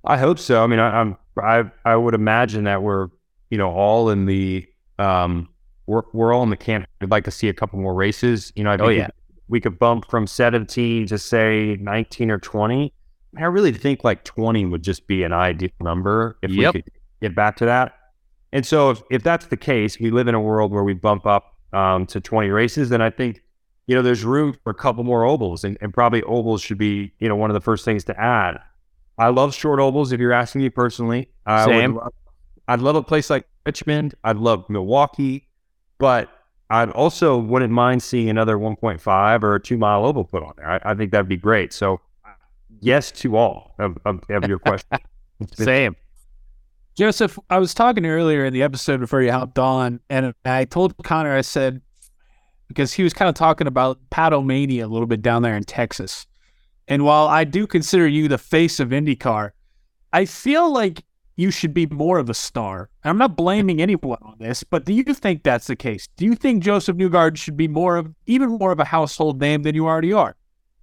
[0.04, 0.62] I hope so.
[0.62, 3.08] I mean, I, am I I would imagine that we're
[3.50, 4.66] you know all in the
[4.98, 5.48] um
[5.86, 6.86] we're we're all in the camp.
[7.00, 8.52] I'd like to see a couple more races.
[8.56, 9.08] You know, I oh yeah,
[9.48, 12.92] we could bump from 17 to say 19 or 20.
[13.38, 16.74] I really think like 20 would just be an ideal number if yep.
[16.74, 17.94] we could get back to that.
[18.52, 21.26] And so if, if that's the case, we live in a world where we bump
[21.26, 23.42] up um, to 20 races, then I think,
[23.86, 27.12] you know, there's room for a couple more ovals and, and probably ovals should be,
[27.18, 28.58] you know, one of the first things to add.
[29.18, 31.28] I love short ovals if you're asking me personally.
[31.46, 31.96] I Same.
[31.96, 32.12] Love,
[32.68, 34.14] I'd love a place like Richmond.
[34.24, 35.48] I'd love Milwaukee,
[35.98, 36.28] but
[36.70, 40.70] I'd also wouldn't mind seeing another 1.5 or a two mile oval put on there.
[40.70, 41.72] I, I think that'd be great.
[41.72, 42.00] So,
[42.80, 44.98] yes to all of, of, of your question.
[45.54, 45.96] Same.
[46.96, 50.94] Josef, I was talking earlier in the episode before you hopped on, and I told
[51.02, 51.80] Conor, I said,
[52.68, 56.26] because he was kind of talking about Pato-Mania a little bit down there in Texas.
[56.92, 59.52] And while I do consider you the face of IndyCar,
[60.12, 61.02] I feel like
[61.36, 62.90] you should be more of a star.
[63.02, 66.06] I'm not blaming anyone on this, but do you think that's the case?
[66.18, 69.62] Do you think Josef Newgarden should be more of, even more of a household name
[69.62, 70.36] than you already are?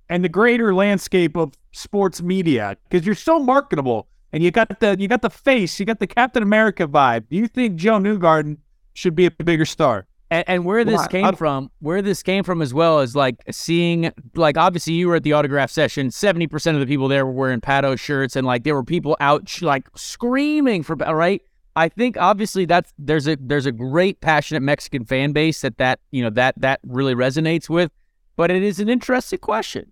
[0.10, 4.98] And the greater landscape of sports media, because you're so marketable and you got the
[4.98, 7.26] you got the face, you got the Captain America vibe.
[7.30, 8.58] Do you think Joe Newgarden
[8.96, 10.08] should be a bigger star?
[10.32, 13.16] And, and where this well, came I, from, where this came from as well is
[13.16, 16.12] like seeing, like obviously you were at the autograph session.
[16.12, 19.18] Seventy percent of the people there were wearing Pato shirts, and like there were people
[19.20, 21.42] out like screaming for right.
[21.76, 26.00] I think obviously that's there's a there's a great passionate Mexican fan base that that
[26.12, 27.92] you know that that really resonates with,
[28.36, 29.92] but it is an interesting question.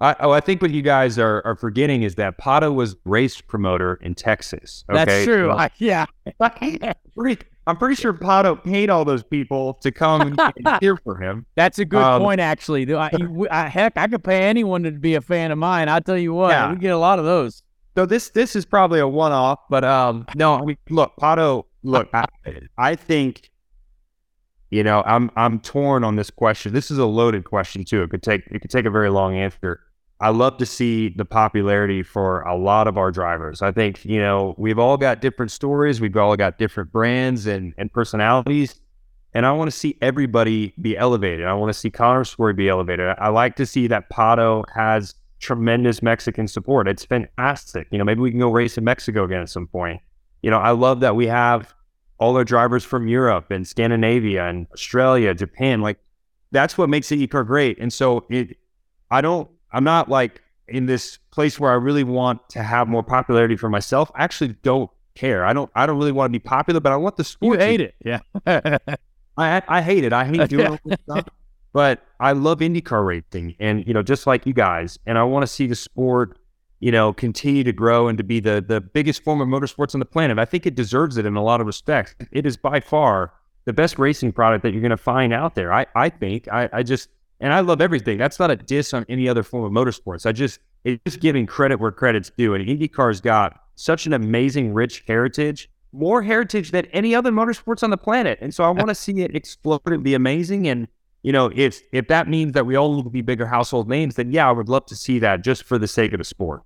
[0.00, 3.40] I, oh, I think what you guys are, are forgetting is that Pato was race
[3.40, 4.84] promoter in Texas.
[4.90, 5.04] Okay?
[5.04, 5.50] That's true.
[5.50, 6.06] I, yeah.
[7.66, 10.40] I'm pretty sure Pato paid all those people to come and
[10.80, 11.46] cheer for him.
[11.54, 12.92] That's a good um, point, actually.
[12.94, 13.10] I,
[13.50, 15.88] I, heck, I could pay anyone to be a fan of mine.
[15.88, 16.72] I'll tell you what, yeah.
[16.72, 17.62] we get a lot of those.
[17.96, 21.64] So this this is probably a one off, but um, no, I mean, look, Pato,
[21.84, 22.24] look, I,
[22.76, 23.50] I think
[24.74, 26.72] you know, I'm I'm torn on this question.
[26.72, 28.02] This is a loaded question too.
[28.02, 29.80] It could take it could take a very long answer.
[30.20, 33.62] I love to see the popularity for a lot of our drivers.
[33.62, 37.74] I think, you know, we've all got different stories, we've all got different brands and,
[37.76, 38.80] and personalities.
[39.34, 41.46] And I want to see everybody be elevated.
[41.46, 43.16] I want to see Conor's story be elevated.
[43.18, 46.86] I like to see that Pato has tremendous Mexican support.
[46.86, 47.88] It's fantastic.
[47.90, 50.00] You know, maybe we can go race in Mexico again at some point.
[50.42, 51.74] You know, I love that we have
[52.18, 55.80] all our drivers from Europe and Scandinavia and Australia, Japan.
[55.80, 55.98] Like
[56.52, 57.78] that's what makes IndyCar great.
[57.80, 58.56] And so it,
[59.10, 63.02] I don't, I'm not like in this place where I really want to have more
[63.02, 64.10] popularity for myself.
[64.14, 65.44] I actually don't care.
[65.44, 67.60] I don't, I don't really want to be popular, but I want the sport.
[67.60, 67.94] You hate it.
[68.04, 68.20] Yeah.
[69.36, 70.12] I, I hate it.
[70.12, 71.28] I hate doing all this stuff.
[71.72, 74.98] But I love IndyCar racing and, you know, just like you guys.
[75.06, 76.38] And I want to see the sport
[76.84, 80.00] you know, continue to grow and to be the the biggest form of motorsports on
[80.00, 80.38] the planet.
[80.38, 82.14] I think it deserves it in a lot of respects.
[82.30, 83.32] It is by far
[83.64, 85.72] the best racing product that you're going to find out there.
[85.72, 87.08] I I think I I just
[87.44, 88.16] and I love everything.
[88.16, 90.24] That's not a diss on any other form of motorsports.
[90.24, 92.54] I just it's just giving credit where credit's due.
[92.54, 97.90] And IndyCar's got such an amazing, rich heritage, more heritage than any other motorsports on
[97.90, 98.38] the planet.
[98.40, 100.66] And so I want to see it explode and be amazing.
[100.68, 100.88] And
[101.22, 104.32] you know, if if that means that we all will be bigger household names, then
[104.32, 106.62] yeah, I would love to see that just for the sake of the sport.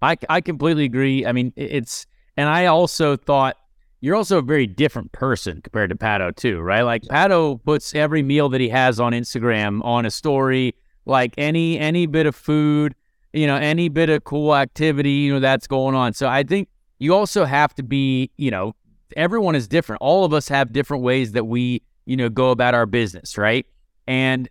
[0.00, 1.26] I I completely agree.
[1.26, 2.06] I mean, it's
[2.38, 3.58] and I also thought
[4.00, 6.82] you're also a very different person compared to Pato too, right?
[6.82, 10.74] Like Pato puts every meal that he has on Instagram on a story,
[11.04, 12.94] like any any bit of food,
[13.32, 16.14] you know, any bit of cool activity, you know, that's going on.
[16.14, 18.74] So I think you also have to be, you know,
[19.16, 20.00] everyone is different.
[20.02, 23.66] All of us have different ways that we, you know, go about our business, right?
[24.06, 24.48] And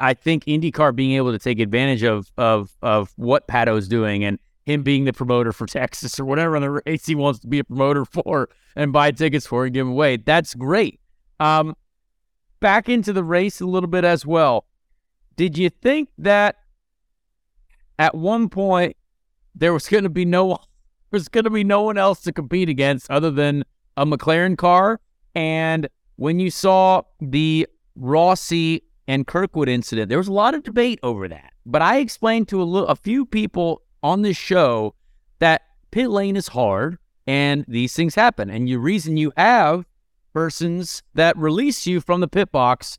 [0.00, 4.38] I think IndyCar being able to take advantage of of of what Pato's doing and
[4.66, 7.64] him being the promoter for Texas or whatever the race he wants to be a
[7.64, 10.16] promoter for and buy tickets for and give away.
[10.16, 11.00] That's great.
[11.38, 11.76] Um,
[12.60, 14.66] back into the race a little bit as well.
[15.36, 16.56] Did you think that
[17.98, 18.96] at one point
[19.54, 20.58] there was going to be no
[21.10, 23.64] there's going to be no one else to compete against other than
[23.96, 25.00] a McLaren car?
[25.34, 30.98] And when you saw the Rossi and Kirkwood incident, there was a lot of debate
[31.04, 31.52] over that.
[31.64, 34.94] But I explained to a, a few people on this show
[35.40, 38.48] that pit lane is hard and these things happen.
[38.48, 39.84] And the reason you have
[40.32, 42.98] persons that release you from the pit box,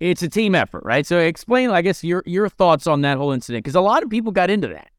[0.00, 1.06] it's a team effort, right?
[1.06, 4.10] So explain, I guess, your your thoughts on that whole incident because a lot of
[4.10, 4.90] people got into that.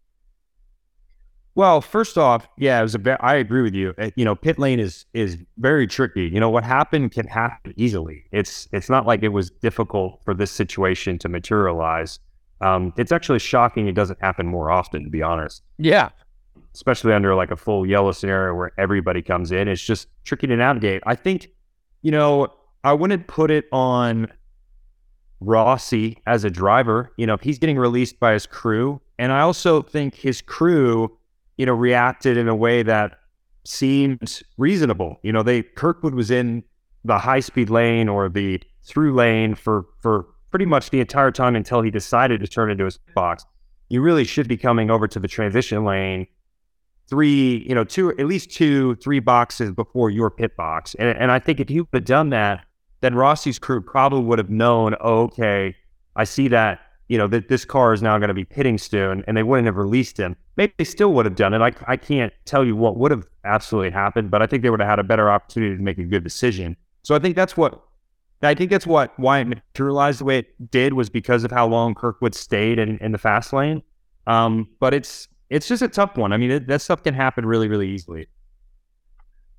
[1.55, 3.95] Well, first off, yeah, it was a bit, I agree with you.
[3.97, 6.25] Uh, you know, pit lane is is very tricky.
[6.25, 8.23] You know, what happened can happen easily.
[8.31, 12.19] It's it's not like it was difficult for this situation to materialize.
[12.61, 15.63] Um, it's actually shocking it doesn't happen more often, to be honest.
[15.77, 16.09] Yeah.
[16.73, 19.67] Especially under like a full yellow scenario where everybody comes in.
[19.67, 21.03] It's just tricky to navigate.
[21.05, 21.49] I think,
[22.01, 22.47] you know,
[22.83, 24.31] I wouldn't put it on
[25.39, 27.11] Rossi as a driver.
[27.17, 29.01] You know, he's getting released by his crew.
[29.19, 31.15] And I also think his crew,
[31.57, 33.19] you know, reacted in a way that
[33.65, 35.19] seemed reasonable.
[35.23, 36.63] You know, they Kirkwood was in
[37.03, 40.27] the high speed lane or the through lane for for
[40.57, 43.45] pretty much the entire time until he decided to turn into his box.
[43.89, 46.25] You really should be coming over to the transition lane
[47.07, 50.95] three, you know, two, at least two, three boxes before your pit box.
[50.95, 52.65] And, and I think if you had done that,
[53.01, 55.75] then Rossi's crew probably would have known, oh, okay,
[56.15, 59.23] I see that, you know, that this car is now going to be pitting soon,
[59.27, 60.35] and they wouldn't have released him.
[60.55, 61.61] Maybe they still would have done it.
[61.61, 64.79] I, I can't tell you what would have absolutely happened, but I think they would
[64.79, 66.75] have had a better opportunity to make a good decision.
[67.03, 67.83] So I think that's what
[68.41, 71.67] I think that's what why it materialized the way it did was because of how
[71.67, 73.81] long Kirkwood stayed in, in the fast lane.
[74.27, 76.33] Um, but it's it's just a tough one.
[76.33, 78.27] I mean, it, that stuff can happen really, really easily.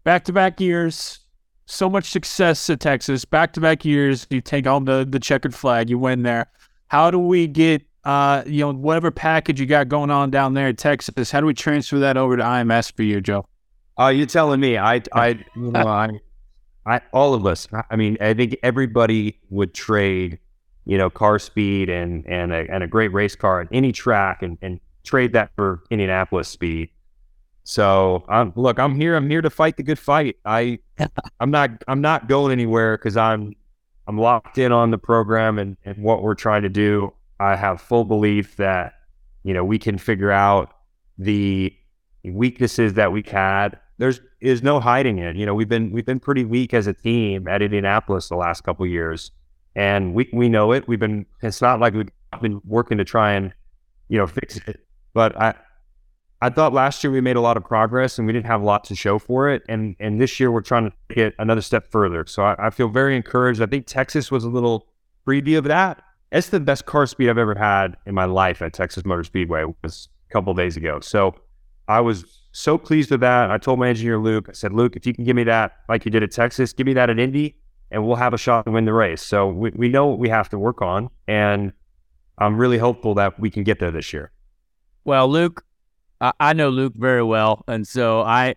[0.04, 1.20] Back to back years,
[1.66, 3.24] so much success at Texas.
[3.24, 6.46] Back to back years, you take on the the checkered flag, you win there.
[6.88, 10.68] How do we get uh, you know, whatever package you got going on down there
[10.68, 13.46] in Texas, how do we transfer that over to IMS for you, Joe?
[14.00, 14.78] Uh, you're telling me.
[14.78, 16.08] I, I, you know, I,
[16.88, 17.68] I, all of us.
[17.90, 20.38] I mean, I think everybody would trade,
[20.86, 24.42] you know, car speed and and a, and a great race car at any track
[24.42, 26.88] and, and trade that for Indianapolis speed.
[27.64, 29.14] So um, look, I'm here.
[29.14, 30.36] I'm here to fight the good fight.
[30.46, 30.78] I
[31.40, 33.54] I'm not I'm not going anywhere because I'm
[34.06, 37.12] I'm locked in on the program and, and what we're trying to do.
[37.38, 38.94] I have full belief that
[39.44, 40.72] you know we can figure out
[41.18, 41.74] the
[42.24, 45.36] weaknesses that we had there's is no hiding it.
[45.36, 48.62] You know, we've been we've been pretty weak as a team at Indianapolis the last
[48.62, 49.32] couple years,
[49.74, 50.88] and we we know it.
[50.88, 51.26] We've been.
[51.42, 52.08] It's not like we've
[52.40, 53.52] been working to try and
[54.08, 54.86] you know fix it.
[55.14, 55.54] But I
[56.40, 58.64] I thought last year we made a lot of progress and we didn't have a
[58.64, 59.62] lot to show for it.
[59.68, 62.24] And and this year we're trying to get another step further.
[62.26, 63.60] So I, I feel very encouraged.
[63.60, 64.86] I think Texas was a little
[65.26, 66.02] preview of that.
[66.30, 69.64] It's the best car speed I've ever had in my life at Texas Motor Speedway
[69.82, 71.00] was a couple days ago.
[71.00, 71.34] So
[71.88, 73.50] I was so pleased with that.
[73.50, 76.04] I told my engineer Luke, I said, Luke, if you can give me that like
[76.04, 77.56] you did at Texas, give me that at Indy,
[77.90, 79.22] and we'll have a shot to win the race.
[79.22, 81.72] So we, we know what we have to work on, and
[82.38, 84.32] I'm really hopeful that we can get there this year.
[85.04, 85.64] Well, Luke,
[86.20, 88.56] I, I know Luke very well, and so I,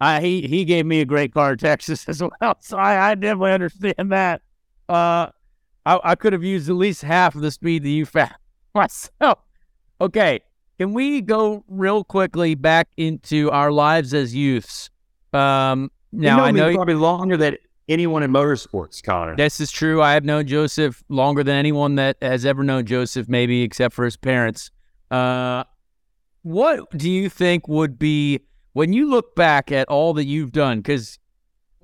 [0.00, 3.14] I he he gave me a great car at Texas as well, so I, I
[3.14, 4.42] definitely understand that.
[4.88, 5.28] Uh,
[5.86, 8.34] I, I could have used at least half of the speed that you found
[8.74, 9.38] myself.
[10.00, 10.40] Okay,
[10.78, 14.90] can we go real quickly back into our lives as youths?
[15.32, 17.56] Um, now you know I know probably longer than
[17.88, 19.36] anyone in motorsports, Conor.
[19.36, 20.02] This is true.
[20.02, 24.04] I have known Josef longer than anyone that has ever known Josef, maybe except for
[24.04, 24.70] his parents.
[25.10, 25.64] Uh,
[26.42, 28.40] what do you think would be
[28.72, 30.78] when you look back at all that you've done?
[30.78, 31.18] Because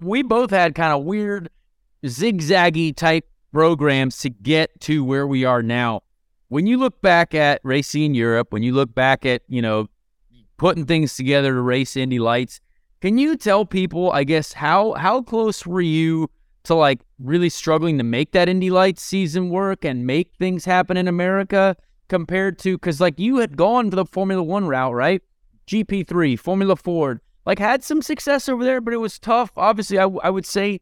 [0.00, 1.50] we both had kind of weird,
[2.04, 6.02] zigzaggy type programs to get to where we are now.
[6.50, 9.86] When you look back at racing in Europe, when you look back at, you know,
[10.56, 12.60] putting things together to race Indy Lights,
[13.00, 16.28] can you tell people, I guess, how how close were you
[16.64, 20.96] to like really struggling to make that Indy Lights season work and make things happen
[20.96, 21.76] in America
[22.08, 25.22] compared to because like you had gone to the Formula One route, right?
[25.68, 29.52] GP3, Formula Ford, like had some success over there, but it was tough.
[29.56, 30.80] Obviously, I, I would say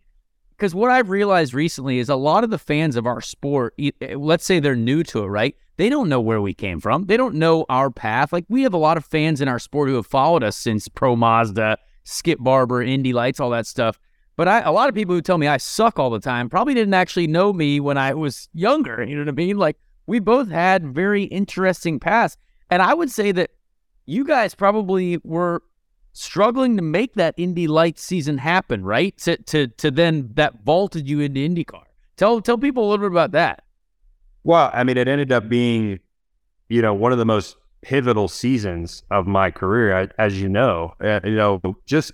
[0.58, 3.92] because what I've realized recently is a lot of the fans of our sport, eh,
[4.16, 5.56] let's say they're new to it, right?
[5.76, 7.06] They don't know where we came from.
[7.06, 8.32] They don't know our path.
[8.32, 10.88] Like we have a lot of fans in our sport who have followed us since
[10.88, 14.00] Pro Mazda, Skip Barber, Indy Lights, all that stuff.
[14.36, 16.74] But I, a lot of people who tell me I suck all the time probably
[16.74, 19.04] didn't actually know me when I was younger.
[19.08, 19.58] You know what I mean?
[19.58, 22.36] Like we both had very interesting paths.
[22.68, 23.50] And I would say that
[24.06, 25.62] you guys probably were
[26.18, 29.16] struggling to make that Indy Lights season happen, right?
[29.18, 31.84] To to to then that vaulted you into IndyCar.
[32.16, 33.64] Tell tell people a little bit about that.
[34.44, 36.00] Well, I mean, it ended up being,
[36.68, 40.94] you know, one of the most pivotal seasons of my career, as you know.
[41.02, 42.12] Uh, you know, just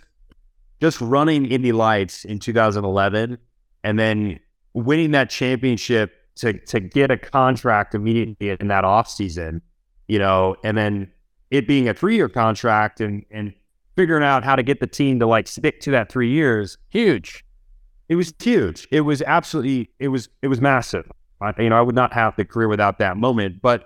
[0.81, 3.39] just running Indy Lights in 2011,
[3.83, 4.41] and then
[4.75, 9.63] winning that championship to to get a contract immediately in that off season,
[10.09, 11.11] you know, and then
[11.51, 13.55] it being a three year contract and and
[13.97, 16.78] figuring out how to get the team to like stick to that three years.
[16.90, 17.45] Huge.
[18.09, 18.86] It was huge.
[18.90, 19.90] It was absolutely.
[19.99, 20.28] It was.
[20.42, 21.11] It was massive.
[21.40, 23.62] I, you know, I would not have the career without that moment.
[23.62, 23.84] But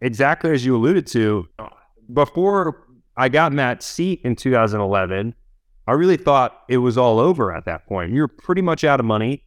[0.00, 1.48] exactly as you alluded to,
[2.12, 5.34] before I got in that seat in 2011,
[5.86, 8.12] I really thought it was all over at that point.
[8.12, 9.44] You were pretty much out of money.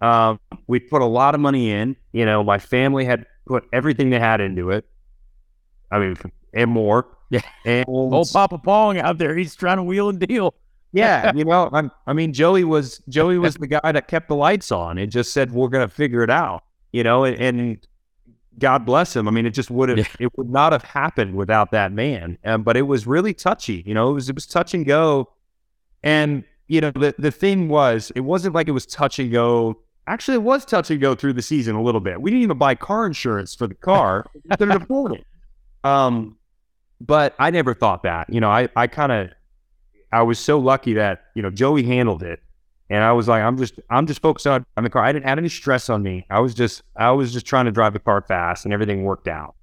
[0.00, 1.96] Um, we put a lot of money in.
[2.12, 4.84] You know, my family had put everything they had into it.
[5.90, 6.16] I mean,
[6.52, 7.06] and more.
[7.30, 7.40] Yeah.
[7.64, 10.54] And old Papa Pong out there, he's trying to wheel and deal.
[10.92, 14.36] yeah, you know, I'm, I mean, Joey was Joey was the guy that kept the
[14.36, 16.64] lights on and just said we're going to figure it out.
[16.92, 17.86] You know, and, and
[18.58, 19.28] God bless him.
[19.28, 20.06] I mean, it just would have, yeah.
[20.20, 22.38] it would not have happened without that man.
[22.44, 23.82] Um, but it was really touchy.
[23.86, 25.30] You know, it was it was touch and go.
[26.02, 29.80] And you know, the the thing was, it wasn't like it was touch and go.
[30.06, 32.20] Actually, it was touch and go through the season a little bit.
[32.22, 34.24] We didn't even buy car insurance for the car.
[34.56, 35.24] couldn't afford it.
[35.84, 36.37] Um,
[37.00, 38.32] but I never thought that.
[38.32, 39.30] You know, I, I kind of,
[40.12, 42.40] I was so lucky that, you know, Joey handled it.
[42.90, 45.04] And I was like, I'm just, I'm just focused on, on the car.
[45.04, 46.26] I didn't have any stress on me.
[46.30, 49.28] I was just, I was just trying to drive the car fast and everything worked
[49.28, 49.54] out.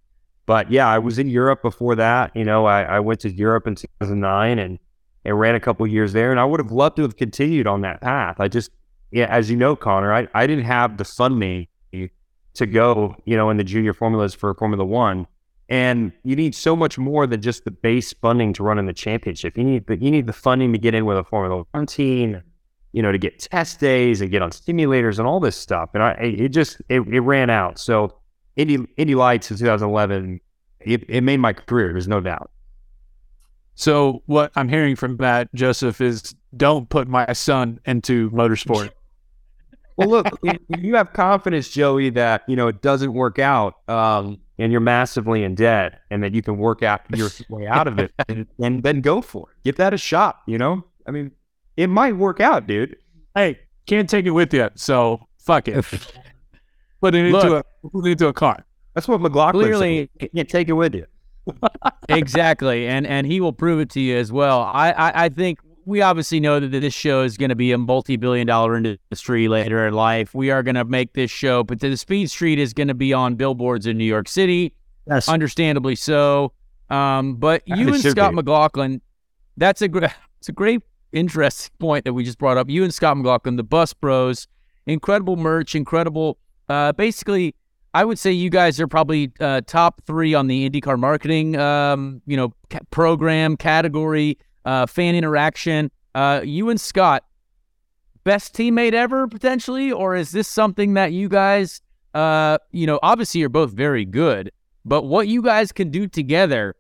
[0.45, 2.35] But yeah, I was in Europe before that.
[2.35, 4.77] You know, I, I went to Europe in 2009 and,
[5.25, 6.29] and ran a couple years there.
[6.29, 8.39] And I would have loved to have continued on that path.
[8.39, 8.69] I just,
[9.11, 11.67] yeah, as you know, Conor, I, I didn't have the funding
[12.55, 15.27] to go, you know, in the junior formulas for Formula One.
[15.67, 18.93] And you need so much more than just the base funding to run in the
[18.93, 19.57] championship.
[19.57, 22.41] You need the, you need the funding to get in with a Formula One team,
[22.91, 25.89] you know, to get test days and get on simulators and all this stuff.
[25.95, 27.79] And I, it just it, it ran out.
[27.79, 28.15] So
[28.55, 30.39] Indy Indy Lights in 2011,
[30.81, 31.91] it, it made my career.
[31.91, 32.51] There's no doubt.
[33.73, 38.91] So what I'm hearing from Matt Josef is don't put my son into motorsport.
[39.97, 43.75] well, look, if you have confidence, Joey, that you know it doesn't work out.
[43.89, 47.87] Um, and you're massively in debt and that you can work out your way out
[47.87, 49.57] of it and, and, then go for it.
[49.63, 50.83] Give that a shot, you know?
[51.05, 51.31] I mean,
[51.77, 52.95] it might work out, dude.
[53.35, 55.83] Hey, can't take it with you, so fuck it.
[57.01, 58.65] put it into Look, a put it into a car.
[58.93, 60.31] That's what McLaughlin clearly said.
[60.33, 61.05] can't take it with you.
[62.09, 62.87] exactly.
[62.87, 64.61] And and he will prove it to you as well.
[64.61, 67.77] I, I, I think we obviously know that this show is going to be a
[67.77, 70.33] multi-billion dollar industry later in life.
[70.33, 73.13] We are going to make this show, but the Speed Street is going to be
[73.13, 74.73] on billboards in New York City.
[75.07, 75.29] Yes.
[75.29, 76.51] Understandably so.
[76.89, 78.35] Um, but you and Scott be.
[78.35, 79.01] McLaughlin,
[79.57, 80.81] that's a great, it's a great,
[81.13, 82.69] interesting point that we just brought up.
[82.69, 84.47] You and Scott McLaughlin, the Bus Bros,
[84.87, 86.37] incredible merch, incredible.
[86.67, 87.55] Uh, basically,
[87.93, 92.21] I would say you guys are probably uh, top three on the IndyCar marketing, um,
[92.25, 95.91] you know, ca- program category uh, fan interaction.
[96.13, 97.23] Uh, you and Scott,
[98.23, 101.81] best teammate ever potentially, or is this something that you guys,
[102.13, 104.51] uh, you know, obviously you're both very good,
[104.83, 106.75] but what you guys can do together?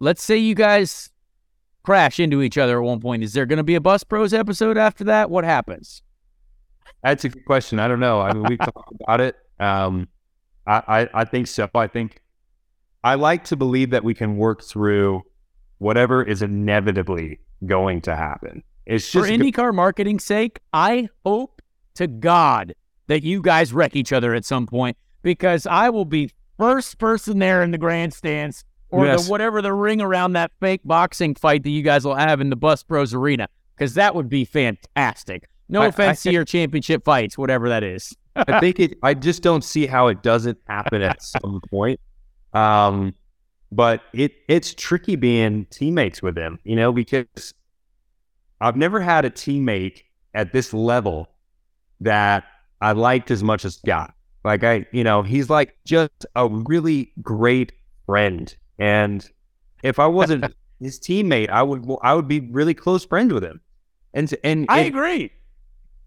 [0.00, 1.10] Let's say you guys
[1.82, 3.22] crash into each other at one point.
[3.22, 5.30] Is there going to be a Bus Bros episode after that?
[5.30, 6.02] What happens?
[7.02, 7.78] That's a good question.
[7.78, 8.20] I don't know.
[8.20, 9.36] I mean, we talked about it.
[9.60, 10.08] Um,
[10.66, 11.68] I, I, I think so.
[11.74, 12.20] I think
[13.04, 15.22] I like to believe that we can work through
[15.78, 18.62] whatever is inevitably going to happen.
[18.86, 20.60] It's just for IndyCar marketing sake.
[20.72, 21.60] I hope
[21.94, 22.74] to God
[23.08, 27.38] that you guys wreck each other at some point because I will be first person
[27.38, 29.24] there in the grandstands or yes.
[29.24, 32.50] the whatever the ring around that fake boxing fight that you guys will have in
[32.50, 35.48] the Bus Bros Arena because that would be fantastic.
[35.68, 38.14] No I, offense I, to your championship fights, whatever that is.
[38.36, 38.98] I think it.
[39.02, 41.98] I just don't see how it doesn't happen at some point.
[42.52, 43.14] Um,
[43.72, 47.54] but it it's tricky being teammates with him, you know, because
[48.60, 50.02] I've never had a teammate
[50.34, 51.28] at this level
[52.00, 52.44] that
[52.80, 54.14] I liked as much as Scott.
[54.44, 57.72] Like I, you know, he's like just a really great
[58.06, 59.28] friend, and
[59.82, 63.60] if I wasn't his teammate, I would I would be really close friends with him.
[64.14, 65.32] And and I it- agree.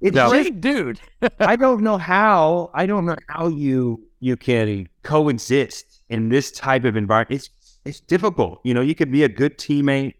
[0.01, 0.29] It's No.
[0.29, 1.01] Great dude.
[1.41, 6.85] I don't know how I don't know how you you can coexist in this type
[6.85, 7.41] of environment.
[7.41, 7.49] It's
[7.85, 8.59] it's difficult.
[8.63, 10.15] You know, you could be a good teammate,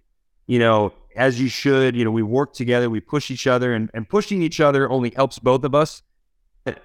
[0.47, 1.95] you know, as you should.
[1.95, 5.11] You know, we work together, we push each other, and, and pushing each other only
[5.15, 6.01] helps both of us.
[6.63, 6.81] But,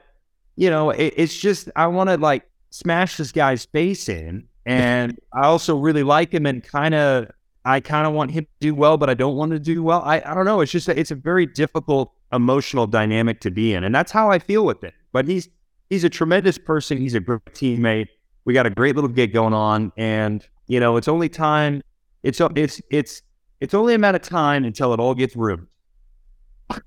[0.57, 5.19] you know, it, it's just I want to like smash this guy's face in, and
[5.33, 7.31] I also really like him, and kind of
[7.65, 10.03] I kind of want him to do well, but I don't want to do well.
[10.05, 10.61] I, I don't know.
[10.61, 14.31] It's just a, it's a very difficult emotional dynamic to be in, and that's how
[14.31, 14.95] I feel with it.
[15.13, 15.49] But he's
[15.89, 16.99] he's a tremendous person.
[16.99, 18.09] He's a great teammate.
[18.45, 21.83] We got a great little gig going on, and you know it's only time.
[22.23, 23.23] It's it's it's
[23.61, 25.67] it's only a matter of time until it all gets ruined.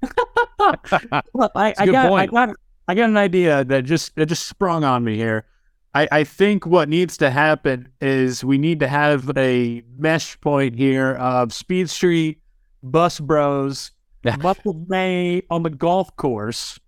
[1.33, 2.49] Well, I, I got, I got,
[2.87, 5.45] I got an idea that just that just sprung on me here.
[5.93, 10.75] I, I think what needs to happen is we need to have a mesh point
[10.75, 12.41] here of Speed Street,
[12.83, 13.91] Bus Bros,
[14.41, 16.79] Muscle May on the golf course.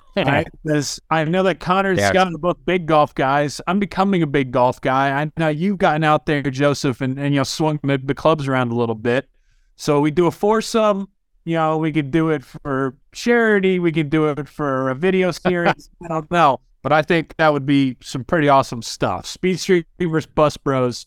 [0.16, 0.46] Right?
[0.64, 2.12] Because I know that Conor's Yeah.
[2.12, 3.60] got both big golf guys.
[3.66, 5.20] I'm becoming a big golf guy.
[5.22, 8.48] I know you've gotten out there, Josef, and, and you know swung the, the clubs
[8.48, 9.28] around a little bit.
[9.76, 11.08] So we do a foursome.
[11.44, 13.78] You know, we could do it for charity.
[13.78, 15.88] We could do it for a video series.
[16.04, 19.24] I don't know, but I think that would be some pretty awesome stuff.
[19.24, 21.06] Speed Street versus Bus Bros,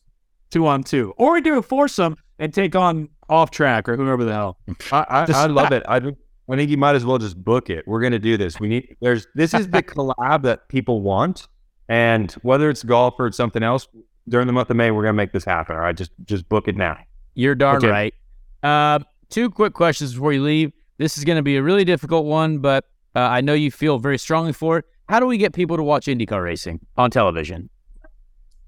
[0.49, 4.23] two on two, or we do a foursome and take on Off Track or whoever
[4.23, 4.57] the hell.
[4.91, 5.83] I, I, I love it.
[5.87, 5.99] I,
[6.49, 7.87] I think you might as well just book it.
[7.87, 8.59] We're gonna do this.
[8.59, 11.47] We need there's this is the collab that people want,
[11.87, 13.87] and whether it's golf or it's something else,
[14.27, 15.75] during the month of May, we're gonna make this happen.
[15.75, 16.97] All right, just just book it now.
[17.35, 17.89] You're darn Okay.
[17.89, 18.13] right.
[18.63, 18.99] Uh,
[19.29, 20.73] two quick questions before you leave.
[20.97, 22.85] This is going to be a really difficult one, but
[23.15, 24.85] uh, I know you feel very strongly for it.
[25.09, 27.69] How do we get people to watch IndyCar racing on television?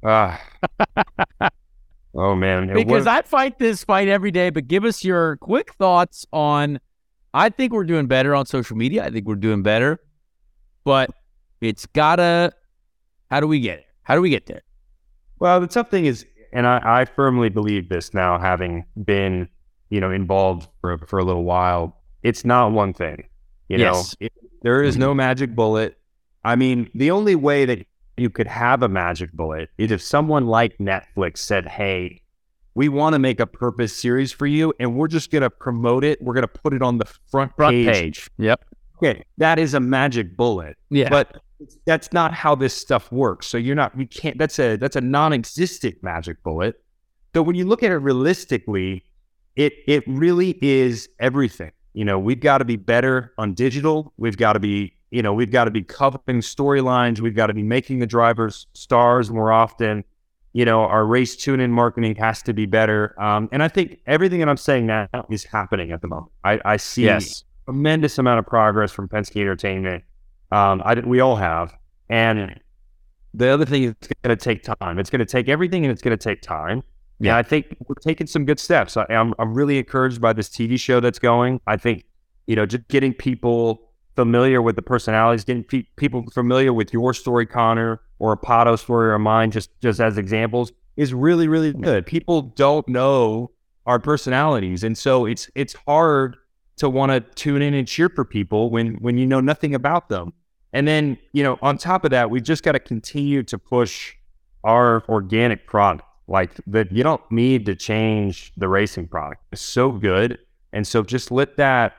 [0.04, 0.42] Ah.
[2.16, 6.26] oh man, Because I fight this fight every day, but give us your quick thoughts
[6.34, 6.80] on.
[7.34, 9.04] I think we're doing better on social media.
[9.04, 10.00] I think we're doing better,
[10.84, 11.10] but
[11.62, 12.52] it's gotta.
[13.32, 13.86] How do we get it?
[14.04, 14.62] How do we get there?
[15.40, 19.50] Well, the tough thing is, and I, I firmly believe this now, having been,
[19.90, 22.00] you know, involved for for a little while.
[22.22, 23.28] It's not one thing.
[23.70, 24.16] You Yes.
[24.20, 25.18] know, It- there is no mm-hmm.
[25.18, 25.98] magic bullet.
[26.46, 27.86] I mean, the only way that
[28.16, 32.22] you could have a magic bullet is if someone like Netflix said, "Hey,
[32.76, 36.04] we want to make a purpose series for you, and we're just going to promote
[36.04, 36.22] it.
[36.22, 38.30] We're going to put it on the front Front page." page.
[38.38, 38.66] Yep.
[38.98, 40.78] Okay, that is a magic bullet.
[40.90, 41.10] Yeah.
[41.10, 41.42] But
[41.86, 43.48] that's not how this stuff works.
[43.48, 46.82] So you're not you can't that's a that's a non-existent magic bullet.
[47.34, 49.04] So when you look at it realistically,
[49.56, 51.72] it it really is everything.
[51.94, 54.14] You know, we've got to be better on digital.
[54.18, 57.20] We've got to be, you know, we've got to be covering storylines.
[57.20, 60.04] We've got to be making the drivers stars more often.
[60.54, 63.20] You know, our race tune-in marketing has to be better.
[63.22, 66.32] Um, and I think everything that I'm saying now is happening at the moment.
[66.44, 67.44] I, I see Yes.
[67.66, 70.04] tremendous amount of progress from Penske Entertainment.
[70.52, 71.76] Um, I, we all have.
[72.10, 72.60] And
[73.34, 75.00] the other thing is it's going to take time.
[75.00, 76.84] It's going to take everything and it's going to take time.
[77.20, 78.98] Yeah, I think we're taking some good steps.
[78.98, 81.62] I, I'm, I'm really encouraged by this TV show that's going.
[81.66, 82.06] I think,
[82.48, 83.83] you know, just getting people
[84.16, 88.78] familiar with the personalities, getting pe- people familiar with your story, Conor, or a Pato
[88.78, 92.06] story or mine, just, just as examples, is really, really good.
[92.06, 93.52] People don't know
[93.86, 94.84] our personalities.
[94.84, 96.38] And so it's, it's hard
[96.78, 100.10] to want to tune in and cheer for people when, when you know nothing about
[100.10, 100.34] them.
[100.72, 104.14] And then, you know, on top of that, we just got to continue to push
[104.64, 106.08] our organic product.
[106.28, 109.44] Like that, you don't need to change the racing product.
[109.52, 110.40] It's so good,
[110.72, 111.94] and so just let that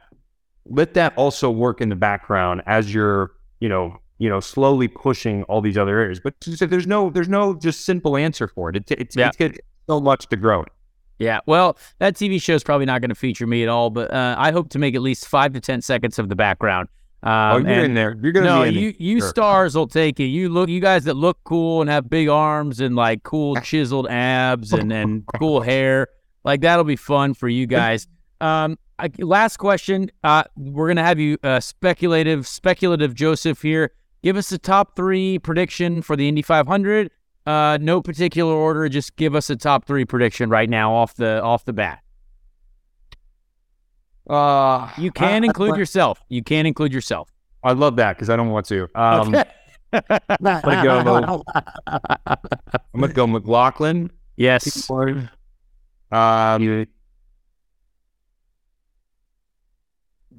[0.66, 5.42] let that also work in the background as you're, you know, you know, slowly pushing
[5.44, 6.20] all these other areas.
[6.20, 8.76] But just- there's no there's no just simple answer for it.
[8.76, 9.28] It, it, Yeah.
[9.28, 9.50] it's got
[9.88, 10.64] so much to grow.
[11.18, 14.12] Yeah, well, that TV show is probably not going to feature me at all, but
[14.12, 16.88] uh, I hope to make at least five to ten seconds of the background.
[17.22, 18.16] Um, oh, you're in there.
[18.20, 19.00] You're gonna no, you it.
[19.00, 19.28] you Sure.
[19.30, 20.24] stars will take it.
[20.26, 24.08] You look, you guys that look cool and have big arms and like cool chiseled
[24.08, 26.08] abs and and cool hair,
[26.44, 28.06] like that'll be fun for you guys.
[28.40, 30.10] Um, I, last question.
[30.22, 33.92] Uh, we're gonna have you uh, speculative speculative Josef here.
[34.22, 37.10] Give us a top three prediction for the Indy 500.
[37.46, 38.88] Uh, no particular order.
[38.88, 42.00] Just give us a top three prediction right now off the off the bat.
[44.28, 46.22] Uh, You can I- include I- yourself.
[46.28, 47.30] You can include yourself.
[47.62, 48.84] I love that because I don't want to.
[48.94, 50.02] Um, I'm
[50.42, 51.44] gonna go.
[51.86, 54.10] I'm gonna go McLaughlin.
[54.36, 54.88] Yes.
[54.90, 55.28] Um,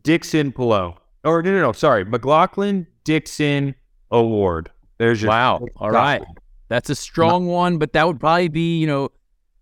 [0.05, 0.93] Dixon Palou.
[1.23, 1.71] Or no, no, no.
[1.73, 3.75] Sorry, McLaughlin Dixon
[4.11, 4.69] O'Ward.
[4.97, 5.65] There's your Wow.
[5.77, 6.21] All right.
[6.69, 9.09] That's a strong one, but that would probably be, you know,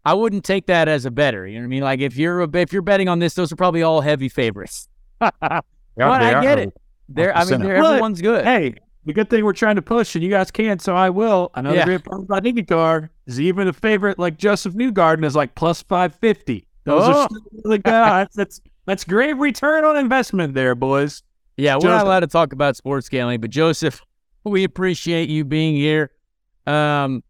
[0.05, 1.47] I wouldn't take that as a better.
[1.47, 1.83] You know what I mean?
[1.83, 4.87] Like if you're a, if you're betting on this, those are probably all heavy favorites.
[5.19, 5.33] but
[5.97, 6.41] they I are.
[6.41, 6.73] get it.
[7.09, 8.43] They're, I mean, they're, everyone's good.
[8.45, 8.75] Hey,
[9.05, 11.51] the good thing we're trying to push, and you guys can't, so I will.
[11.55, 11.85] Another Yeah.
[11.85, 16.15] great part about IndyCar is even a favorite like Josef Newgarden is like plus five
[16.15, 16.67] fifty.
[16.85, 17.11] Those Oh.
[17.21, 18.27] are still really good.
[18.35, 21.23] that's, that's great return on investment there, boys.
[21.57, 24.01] Yeah, we're not allowed to talk about sports gambling, but Josef,
[24.43, 26.11] we appreciate you being here.
[26.65, 27.23] Um,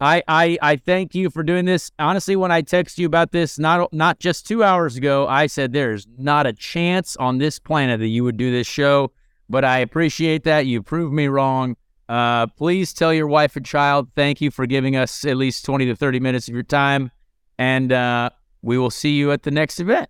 [0.00, 1.90] I I I thank you for doing this.
[1.98, 5.72] Honestly, when I text you about this, not not just two hours ago, I said
[5.72, 9.12] there's not a chance on this planet that you would do this show.
[9.48, 11.76] But I appreciate that you proved me wrong.
[12.08, 15.86] Uh, please tell your wife and child thank you for giving us at least twenty
[15.86, 17.10] to thirty minutes of your time,
[17.58, 18.30] and uh,
[18.62, 20.08] we will see you at the next event.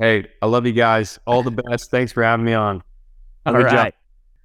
[0.00, 1.18] Hey, I love you guys.
[1.26, 1.90] All the best.
[1.90, 2.82] Thanks for having me on.
[3.44, 3.92] All job.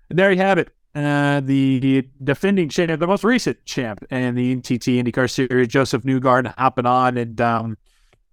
[0.10, 0.70] And there you have it.
[0.94, 6.54] Uh, the defending champ, the most recent champ in the NTT IndyCar Series, Josef Newgarden,
[6.58, 7.78] hopping on, and um,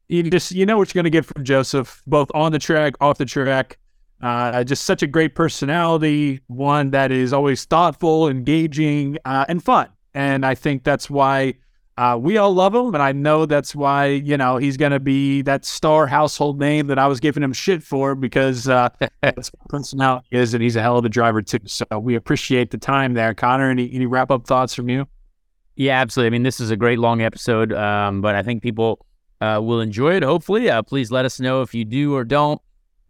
[0.09, 2.95] you just you know what you're going to get from Josef, both on the track,
[3.01, 3.79] off the track.
[4.21, 9.89] Uh, just such a great personality, one that is always thoughtful, engaging, uh, and fun.
[10.15, 11.55] And I think that's why
[11.99, 15.01] uh, we all love him, and I know that's why you know he's going to
[15.01, 18.89] be that star household name that I was giving him shit for because uh,
[19.21, 21.59] that's what personality is, and he's a hell of a driver too.
[21.67, 23.71] So we appreciate the time there, Conor.
[23.71, 25.07] Any any wrap up thoughts from you?
[25.77, 26.29] Yeah, absolutely.
[26.29, 29.05] I mean, this is a great long episode, um, but I think people
[29.41, 30.23] uh, will enjoy it.
[30.23, 32.61] Hopefully, uh, please let us know if you do or don't.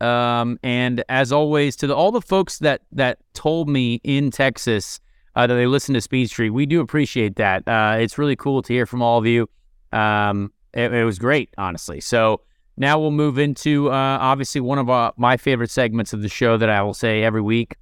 [0.00, 4.98] Um, and as always, to the, all the folks that that told me in Texas
[5.34, 7.66] uh, that they listen to Speed Street, we do appreciate that.
[7.66, 9.48] Uh, it's really cool to hear from all of you.
[9.92, 12.00] Um, it, it was great, honestly.
[12.00, 12.40] So
[12.76, 16.56] now we'll move into uh, obviously one of uh, my favorite segments of the show
[16.56, 17.76] that I will say every week,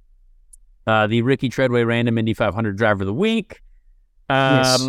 [0.87, 3.61] uh, the Ricky Treadway Random Indy 500 Driver of the Week.
[4.29, 4.87] Um, Yes.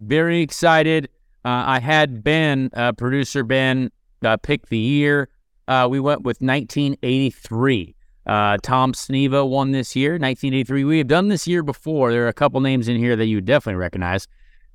[0.00, 1.08] Very excited.
[1.44, 3.90] Uh, I had Ben, uh, producer Ben,
[4.22, 5.28] uh, pick the year.
[5.68, 7.94] Uh, we went with 1983.
[8.26, 10.84] Uh, Tom Sneva won this year, 1983.
[10.84, 12.10] We have done this year before.
[12.10, 14.26] There are a couple names in here that you definitely recognize.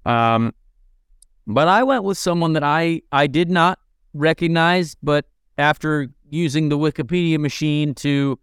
[0.05, 0.53] Um,
[1.47, 3.79] but I went with someone that I, I did not
[4.13, 5.25] recognize, but
[5.57, 8.39] after using the Wikipedia machine to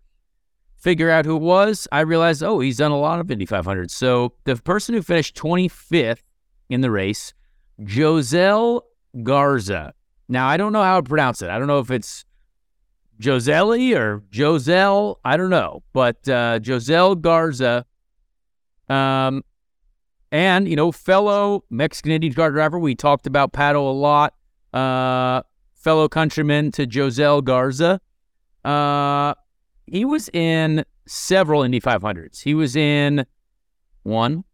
[0.76, 3.92] figure out who it was, I realized, oh, he's done a lot of Indy 500s.
[3.92, 6.22] So the person who finished 25th
[6.68, 7.32] in the race,
[7.80, 8.82] Josele
[9.22, 9.94] Garza.
[10.28, 11.50] Now, I don't know how to pronounce it.
[11.50, 12.24] I don't know if it's
[13.20, 15.16] Joselli or Josel.
[15.24, 15.82] I don't know.
[15.93, 17.84] But uh, Josele Garza,
[18.88, 19.43] um,
[20.32, 24.34] and, you know, fellow Mexican IndyCar driver, we talked about Pato a lot,
[24.72, 25.43] uh,
[25.74, 28.01] fellow countryman to Josele Garza.
[28.64, 29.34] Uh,
[29.86, 32.43] he was in several Indy 500s.
[32.43, 33.24] He was in
[34.02, 34.44] one,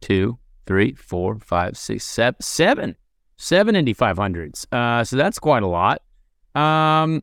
[0.00, 2.96] two, three, four, five, six, seven, seven,
[3.36, 4.66] seven Indy 500s.
[4.72, 6.02] Uh, so that's quite a lot.
[6.54, 7.22] Um,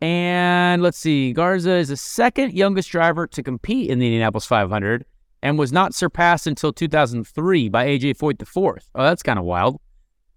[0.00, 5.04] and let's see, Garza is the second youngest driver to compete in the Indianapolis 500
[5.42, 8.84] and was not surpassed until 2003 by AJ Foyt IV.
[8.94, 9.80] Oh, that's kind of wild.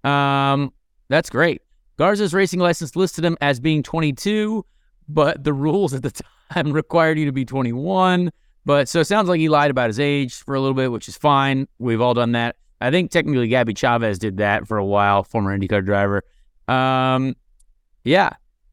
[0.03, 0.73] Um,
[1.09, 1.61] that's great.
[1.97, 4.65] Garza's racing license listed him as being 22,
[5.07, 6.11] but the rules at the
[6.53, 8.31] time required you to be 21.
[8.65, 11.07] But so it sounds like he lied about his age for a little bit, which
[11.07, 11.67] is fine.
[11.79, 12.55] We've all done that.
[12.79, 16.23] I think technically Gabby Chaves did that for a while, former IndyCar driver.
[16.67, 17.35] Um,
[18.03, 18.31] yeah,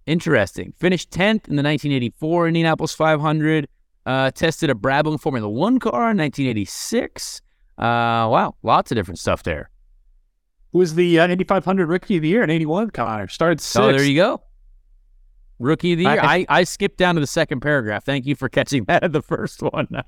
[0.08, 0.72] interesting.
[0.78, 3.68] Finished 10th in the 1984 Indianapolis 500.
[4.06, 7.42] Uh, tested a Brabham Formula One car in 1986.
[7.76, 9.70] Uh, wow, lots of different stuff there.
[10.72, 12.90] Was the uh, Indy 500 Rookie of the Year in '81?
[12.90, 13.76] Conor started sixth.
[13.78, 14.42] Oh, there you go.
[15.58, 16.20] Rookie of the year.
[16.20, 18.04] I- I, I skipped down to the second paragraph.
[18.04, 19.88] Thank you for catching that at the first one.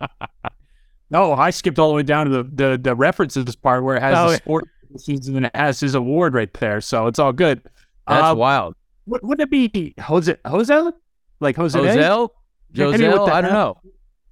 [1.12, 4.00] No, I skipped all the way down to the the, the references part where it
[4.00, 6.80] has Oh, the sport season and it has his award right there.
[6.80, 7.60] So it's all good.
[8.06, 8.76] That's Uh, wild.
[9.10, 10.90] Would, would it be Jose Jose?
[11.40, 11.78] Like Jose?
[11.78, 12.28] Josel?
[12.72, 13.26] Yeah, maybe with Josel?
[13.26, 13.76] the I don't know.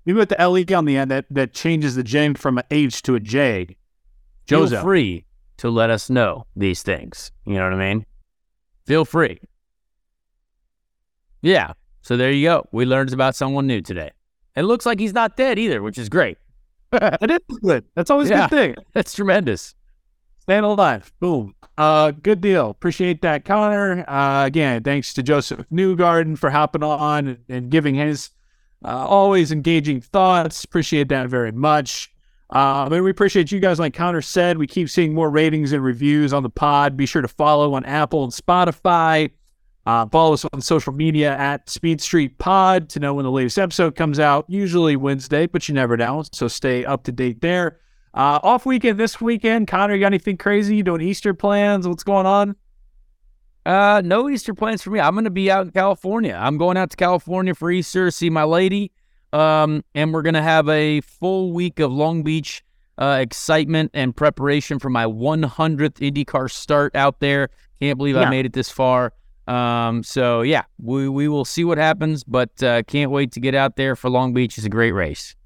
[0.07, 3.03] Maybe with the LE on the end that, that changes the J from an H
[3.03, 3.77] to a J.
[4.47, 5.25] Feel free
[5.59, 7.31] to let us know these things.
[7.45, 8.07] You know what I mean?
[8.87, 9.39] Feel free.
[11.43, 11.73] Yeah.
[12.03, 12.67] So there you go.
[12.73, 14.13] We learned about someone new today.
[14.57, 16.39] It looks like he's not dead either, which is great.
[16.91, 17.85] That is good.
[17.95, 18.47] That's always Yeah.
[18.47, 18.85] a good thing.
[18.95, 19.75] That's tremendous.
[20.39, 21.13] Staying alive.
[21.21, 21.55] Boom.
[21.79, 22.69] Uh, good deal.
[22.71, 24.05] Appreciate that, Conor.
[24.09, 28.31] Uh, again, thanks to Josef Newgarden for hopping on and, giving his
[28.85, 30.63] Uh, always engaging thoughts.
[30.65, 32.13] Appreciate that very much.
[32.51, 34.57] And we appreciate you guys, like Conor said.
[34.57, 36.97] We keep seeing more ratings and reviews on the pod.
[36.97, 39.31] Be sure to follow on Apple and Spotify.
[39.85, 43.59] Uh, follow us on social media at Speed Street Pod to know when the latest
[43.59, 44.45] episode comes out.
[44.49, 46.23] Usually Wednesday, but you never know.
[46.33, 47.79] So stay up to date there.
[48.15, 49.69] Uh, off weekend this weekend.
[49.69, 50.77] Conor, you got anything crazy?
[50.77, 51.87] You doing Easter plans?
[51.87, 52.57] What's going on?
[53.67, 54.99] Uh, no Easter plans for me.
[54.99, 56.37] I'm going to be out in California.
[56.41, 58.93] I'm going out to California for Easter, to see my lady.
[59.33, 62.65] Um, and we're going to have a full week of Long Beach
[62.97, 67.51] uh, excitement and preparation for my 100th IndyCar start out there.
[67.81, 68.23] Can't believe Yeah.
[68.23, 69.13] I made it this far.
[69.47, 73.55] Um, so yeah, we, we will see what happens, but uh, can't wait to get
[73.55, 74.59] out there for Long Beach.
[74.59, 75.37] It's a great race.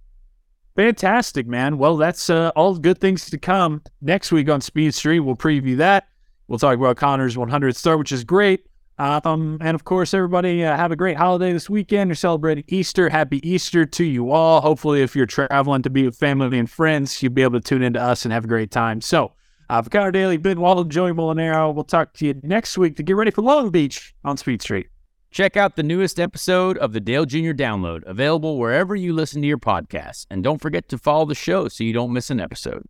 [0.77, 1.77] Fantastic, man.
[1.77, 3.83] Well, that's uh, all good things to come.
[4.01, 6.09] Next week on Speed Street, we'll preview that.
[6.49, 8.67] We'll talk about Conor's 100th start, which is great.
[8.99, 12.09] Um, and of course, everybody uh, have a great holiday this weekend.
[12.09, 13.09] You're celebrating Easter.
[13.09, 14.61] Happy Easter to you all.
[14.61, 17.83] Hopefully, if you're traveling to be with family and friends, you'll be able to tune
[17.83, 19.01] into us and have a great time.
[19.01, 19.33] So,
[19.71, 23.03] uh, for Conor Daly, Ben Waddle, Joey Mulinaro, we'll talk to you next week to
[23.03, 24.89] get ready for Long Beach on Speed Street.
[25.33, 27.53] Check out the newest episode of the Dale Jr.
[27.53, 30.27] Download, available wherever you listen to your podcasts.
[30.31, 32.85] And don't forget to follow the show so you don't miss an episode.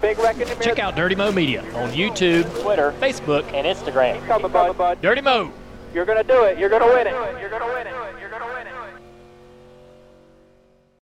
[0.00, 0.16] Big
[0.60, 4.26] Check out Dirty Mo Media on YouTube, Twitter, Facebook, and Instagram.
[4.26, 5.00] Coming, bud.
[5.00, 5.52] Dirty Mo.
[5.94, 6.58] You're gonna do it.
[6.58, 7.12] You're gonna win it.
[7.40, 7.92] You're gonna win it.
[7.92, 8.27] You're gonna win it.